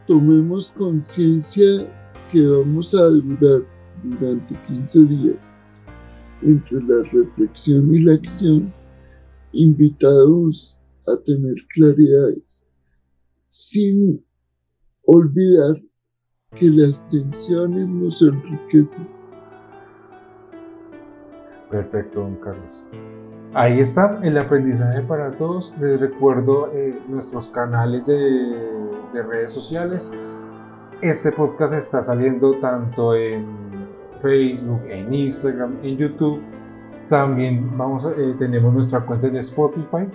tomemos 0.07 0.71
conciencia 0.73 1.89
que 2.31 2.47
vamos 2.47 2.95
a 2.95 3.05
durar 3.05 3.63
durante 4.03 4.55
15 4.67 5.05
días. 5.07 5.57
Entre 6.43 6.83
la 6.83 7.03
reflexión 7.11 7.95
y 7.95 8.01
la 8.01 8.15
acción, 8.15 8.71
invitados 9.53 10.76
a 11.07 11.23
tener 11.25 11.55
claridades, 11.75 12.65
sin 13.49 14.25
olvidar 15.05 15.81
que 16.55 16.71
las 16.71 17.07
tensiones 17.09 17.89
nos 17.89 18.23
enriquecen. 18.23 19.07
Perfecto, 21.71 22.21
don 22.21 22.37
Carlos. 22.37 22.87
Ahí 23.55 23.81
está 23.81 24.21
el 24.23 24.37
aprendizaje 24.39 25.03
para 25.03 25.31
todos. 25.31 25.75
Les 25.81 25.99
recuerdo 26.01 26.71
eh, 26.73 26.99
nuestros 27.09 27.49
canales 27.49 28.07
de, 28.07 28.15
de, 29.13 29.23
redes 29.23 29.53
sociales. 29.53 30.13
Este 31.03 31.33
podcast 31.33 31.75
está 31.75 32.03
saliendo 32.03 32.53
tanto 32.61 33.15
en 33.15 33.47
Facebook, 34.21 34.83
en 34.89 35.13
Instagram, 35.13 35.79
en 35.83 35.97
YouTube. 35.97 36.41
También 37.09 37.77
vamos 37.77 38.05
eh, 38.05 38.35
tenemos 38.39 38.73
nuestra 38.73 39.05
cuenta 39.05 39.27
en 39.27 39.37
Spotify. 39.37 40.09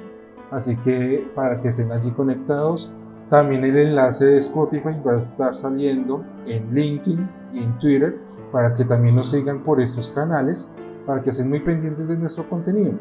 Así 0.52 0.78
que 0.78 1.28
para 1.34 1.60
que 1.62 1.70
estén 1.70 1.92
allí 1.92 2.12
conectados. 2.12 2.94
También 3.30 3.64
el 3.64 3.78
enlace 3.78 4.26
de 4.26 4.38
Spotify 4.40 4.90
va 5.08 5.14
a 5.14 5.20
estar 5.20 5.56
saliendo 5.56 6.26
en 6.46 6.76
LinkedIn 6.76 7.30
y 7.54 7.64
en 7.64 7.80
Twitter 7.80 8.20
para 8.52 8.74
que 8.74 8.84
también 8.84 9.16
nos 9.16 9.32
sigan 9.32 9.64
por 9.64 9.80
estos 9.80 10.10
canales, 10.10 10.76
para 11.06 11.24
que 11.24 11.30
estén 11.30 11.48
muy 11.48 11.62
pendientes 11.62 12.10
de 12.10 12.18
nuestro 12.18 12.50
contenido. 12.50 12.92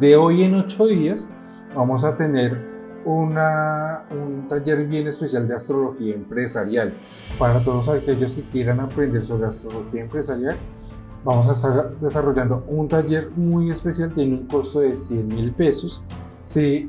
De 0.00 0.16
hoy 0.16 0.44
en 0.44 0.54
ocho 0.54 0.86
días 0.86 1.30
vamos 1.76 2.04
a 2.04 2.14
tener 2.14 2.58
un 3.04 4.46
taller 4.48 4.86
bien 4.86 5.06
especial 5.08 5.46
de 5.46 5.54
astrología 5.54 6.14
empresarial. 6.14 6.94
Para 7.38 7.62
todos 7.62 7.90
aquellos 7.90 8.34
que 8.34 8.44
quieran 8.44 8.80
aprender 8.80 9.26
sobre 9.26 9.48
astrología 9.48 10.00
empresarial, 10.00 10.56
vamos 11.22 11.48
a 11.48 11.52
estar 11.52 11.98
desarrollando 11.98 12.64
un 12.66 12.88
taller 12.88 13.30
muy 13.36 13.70
especial, 13.70 14.14
tiene 14.14 14.38
un 14.38 14.46
costo 14.46 14.80
de 14.80 14.96
100 14.96 15.28
mil 15.28 15.52
pesos. 15.52 16.02
Si 16.44 16.88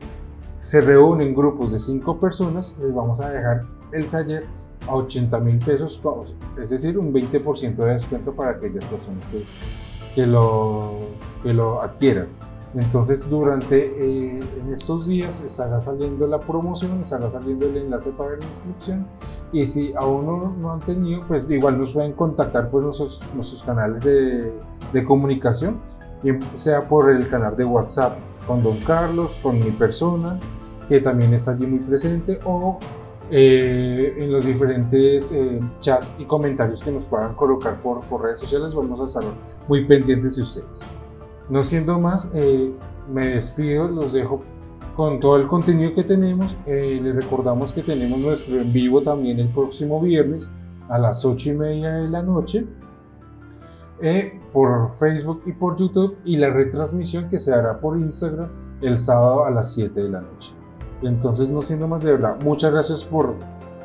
se 0.62 0.82
reúnen 0.82 1.36
grupos 1.36 1.72
de 1.72 1.80
5 1.80 2.20
personas, 2.20 2.78
les 2.82 2.94
vamos 2.94 3.20
a 3.20 3.30
dejar 3.30 3.65
el 3.91 4.08
taller 4.08 4.46
a 4.88 4.96
80 4.96 5.39
mil 5.39 5.60
pesos, 5.60 6.02
es 6.60 6.70
decir, 6.70 6.98
un 6.98 7.13
20% 7.13 7.76
de 7.76 7.94
descuento 7.94 8.34
para 8.34 8.52
aquellas 8.52 8.86
personas 8.86 9.28
que, 10.15 10.26
lo, 10.26 11.82
adquieran. 11.82 12.28
Entonces, 12.74 13.30
durante 13.30 13.86
eh, 13.86 14.44
en 14.58 14.74
estos 14.74 15.08
días 15.08 15.41
estará 15.41 15.80
saliendo 15.80 16.28
la 16.28 16.41
promoción, 16.41 17.00
estará 17.02 17.30
saliendo 17.30 17.68
el 17.68 17.78
enlace 17.78 18.12
para 18.12 18.36
la 18.36 18.46
inscripción. 18.46 19.08
Y 19.54 19.65
si 19.65 19.94
aún 19.96 20.26
no, 20.26 20.54
no 20.58 20.74
han 20.74 20.82
tenido, 20.82 21.22
pues 21.26 21.46
igual 21.50 21.80
nos 21.80 21.94
pueden 21.94 22.12
contactar 22.13 22.70
por 22.70 22.84
nuestros, 22.84 23.22
canales 23.65 24.04
de 24.04 25.06
comunicación, 25.06 25.80
sea 26.56 26.88
por 26.88 27.12
el 27.12 27.30
canal 27.30 27.56
de 27.56 27.63
WhatsApp 27.63 28.18
con 28.45 28.63
Don 28.63 28.77
Carlos, 28.79 29.38
con 29.41 29.60
mi 29.60 29.71
persona, 29.71 30.39
que 30.88 30.99
también 30.99 31.34
está 31.34 31.51
allí 31.51 31.65
muy 31.65 31.79
presente, 31.79 32.39
o 32.45 32.79
eh, 33.31 34.13
en 34.19 34.31
los 34.31 34.45
diferentes 34.45 35.31
eh, 35.31 35.60
chats 35.79 36.13
y 36.19 36.25
comentarios 36.25 36.84
que 36.84 36.91
nos 36.91 37.05
puedan 37.05 37.34
colocar 37.34 37.81
por, 37.81 38.03
redes 38.21 38.39
sociales, 38.39 38.73
vamos 38.75 38.99
a 39.01 39.05
estar 39.05 39.23
muy 39.67 39.86
pendientes 39.86 40.36
de 40.36 40.43
ustedes. 40.43 40.88
No 41.49 41.63
siendo 41.63 41.99
más, 41.99 42.31
eh, 42.36 42.71
me 43.12 43.27
despido, 43.29 43.88
los 43.88 44.13
dejo 44.13 44.41
con 44.95 45.19
todo 45.19 45.38
el 45.38 45.47
contenido 45.47 45.93
que 45.93 46.03
tenemos. 46.03 46.55
les 46.65 47.15
recordamos 47.15 47.73
que 47.73 47.81
tenemos 47.81 48.17
nuestro 48.19 48.62
en 48.62 48.71
vivo 48.71 49.01
también 49.01 49.39
el 49.39 49.49
próximo 49.49 49.99
viernes 49.99 50.51
a 50.88 50.97
las 50.97 51.25
8 51.25 51.49
y 51.49 51.53
media 51.53 51.91
de 51.95 52.08
la 52.08 52.21
noche. 52.21 52.65
Por 54.51 54.93
Facebook 54.95 55.41
y 55.45 55.53
por 55.53 55.77
YouTube 55.77 56.17
y 56.25 56.38
la 56.38 56.49
retransmisión 56.49 57.29
que 57.29 57.39
se 57.39 57.53
hará 57.53 57.79
por 57.79 57.97
Instagram 57.97 58.49
el 58.81 58.97
sábado 58.97 59.45
a 59.45 59.51
las 59.51 59.73
7 59.73 60.01
de 60.01 60.10
la 60.10 60.21
noche. 60.21 60.53
Entonces, 61.01 61.49
no 61.49 61.62
siendo 61.62 61.88
más 61.88 62.03
de 62.03 62.12
verdad, 62.12 62.38
muchas 62.43 62.71
gracias 62.71 63.03
por, 63.03 63.36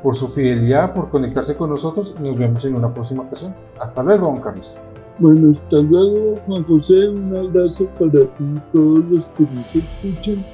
por 0.02 0.14
su 0.14 0.28
fidelidad, 0.28 0.94
por 0.94 1.10
conectarse 1.10 1.56
con 1.56 1.70
nosotros. 1.70 2.14
Nos 2.20 2.38
vemos 2.38 2.64
en 2.64 2.74
una 2.74 2.92
próxima 2.92 3.22
ocasión. 3.22 3.54
Hasta 3.80 4.02
luego, 4.02 4.26
don 4.26 4.40
Carlos. 4.40 4.78
Bueno, 5.18 5.52
hasta 5.52 5.76
luego, 5.76 6.36
Juan 6.46 6.64
José. 6.64 7.08
Un 7.08 7.36
abrazo 7.36 7.86
para 7.98 8.10
ti 8.10 8.44
y 8.44 8.60
todos 8.72 9.04
los 9.06 9.24
que 9.36 9.42
nos 9.42 9.76
escuchan. 9.76 10.44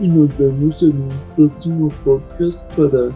Y 0.00 0.08
nos 0.08 0.36
vemos 0.38 0.82
en 0.82 1.02
un 1.02 1.10
próximo 1.36 1.88
podcast 2.04 2.64
para 2.74 3.10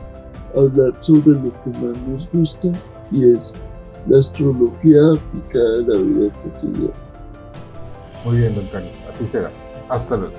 hablar 0.57 0.93
sobre 1.01 1.33
lo 1.33 1.53
que 1.63 1.71
más 1.81 1.97
nos 2.09 2.31
gusta 2.33 2.69
y 3.11 3.33
es 3.33 3.55
la 4.09 4.19
astrología 4.21 5.01
aplicada 5.13 5.77
a 5.77 5.83
la 5.83 5.97
vida 5.99 6.33
cotidiana. 6.43 6.95
Muy 8.25 8.37
bien, 8.39 8.55
don 8.55 8.67
Carlos. 8.67 8.93
Así 9.09 9.29
será. 9.29 9.51
Hasta 9.89 10.17
luego. 10.17 10.35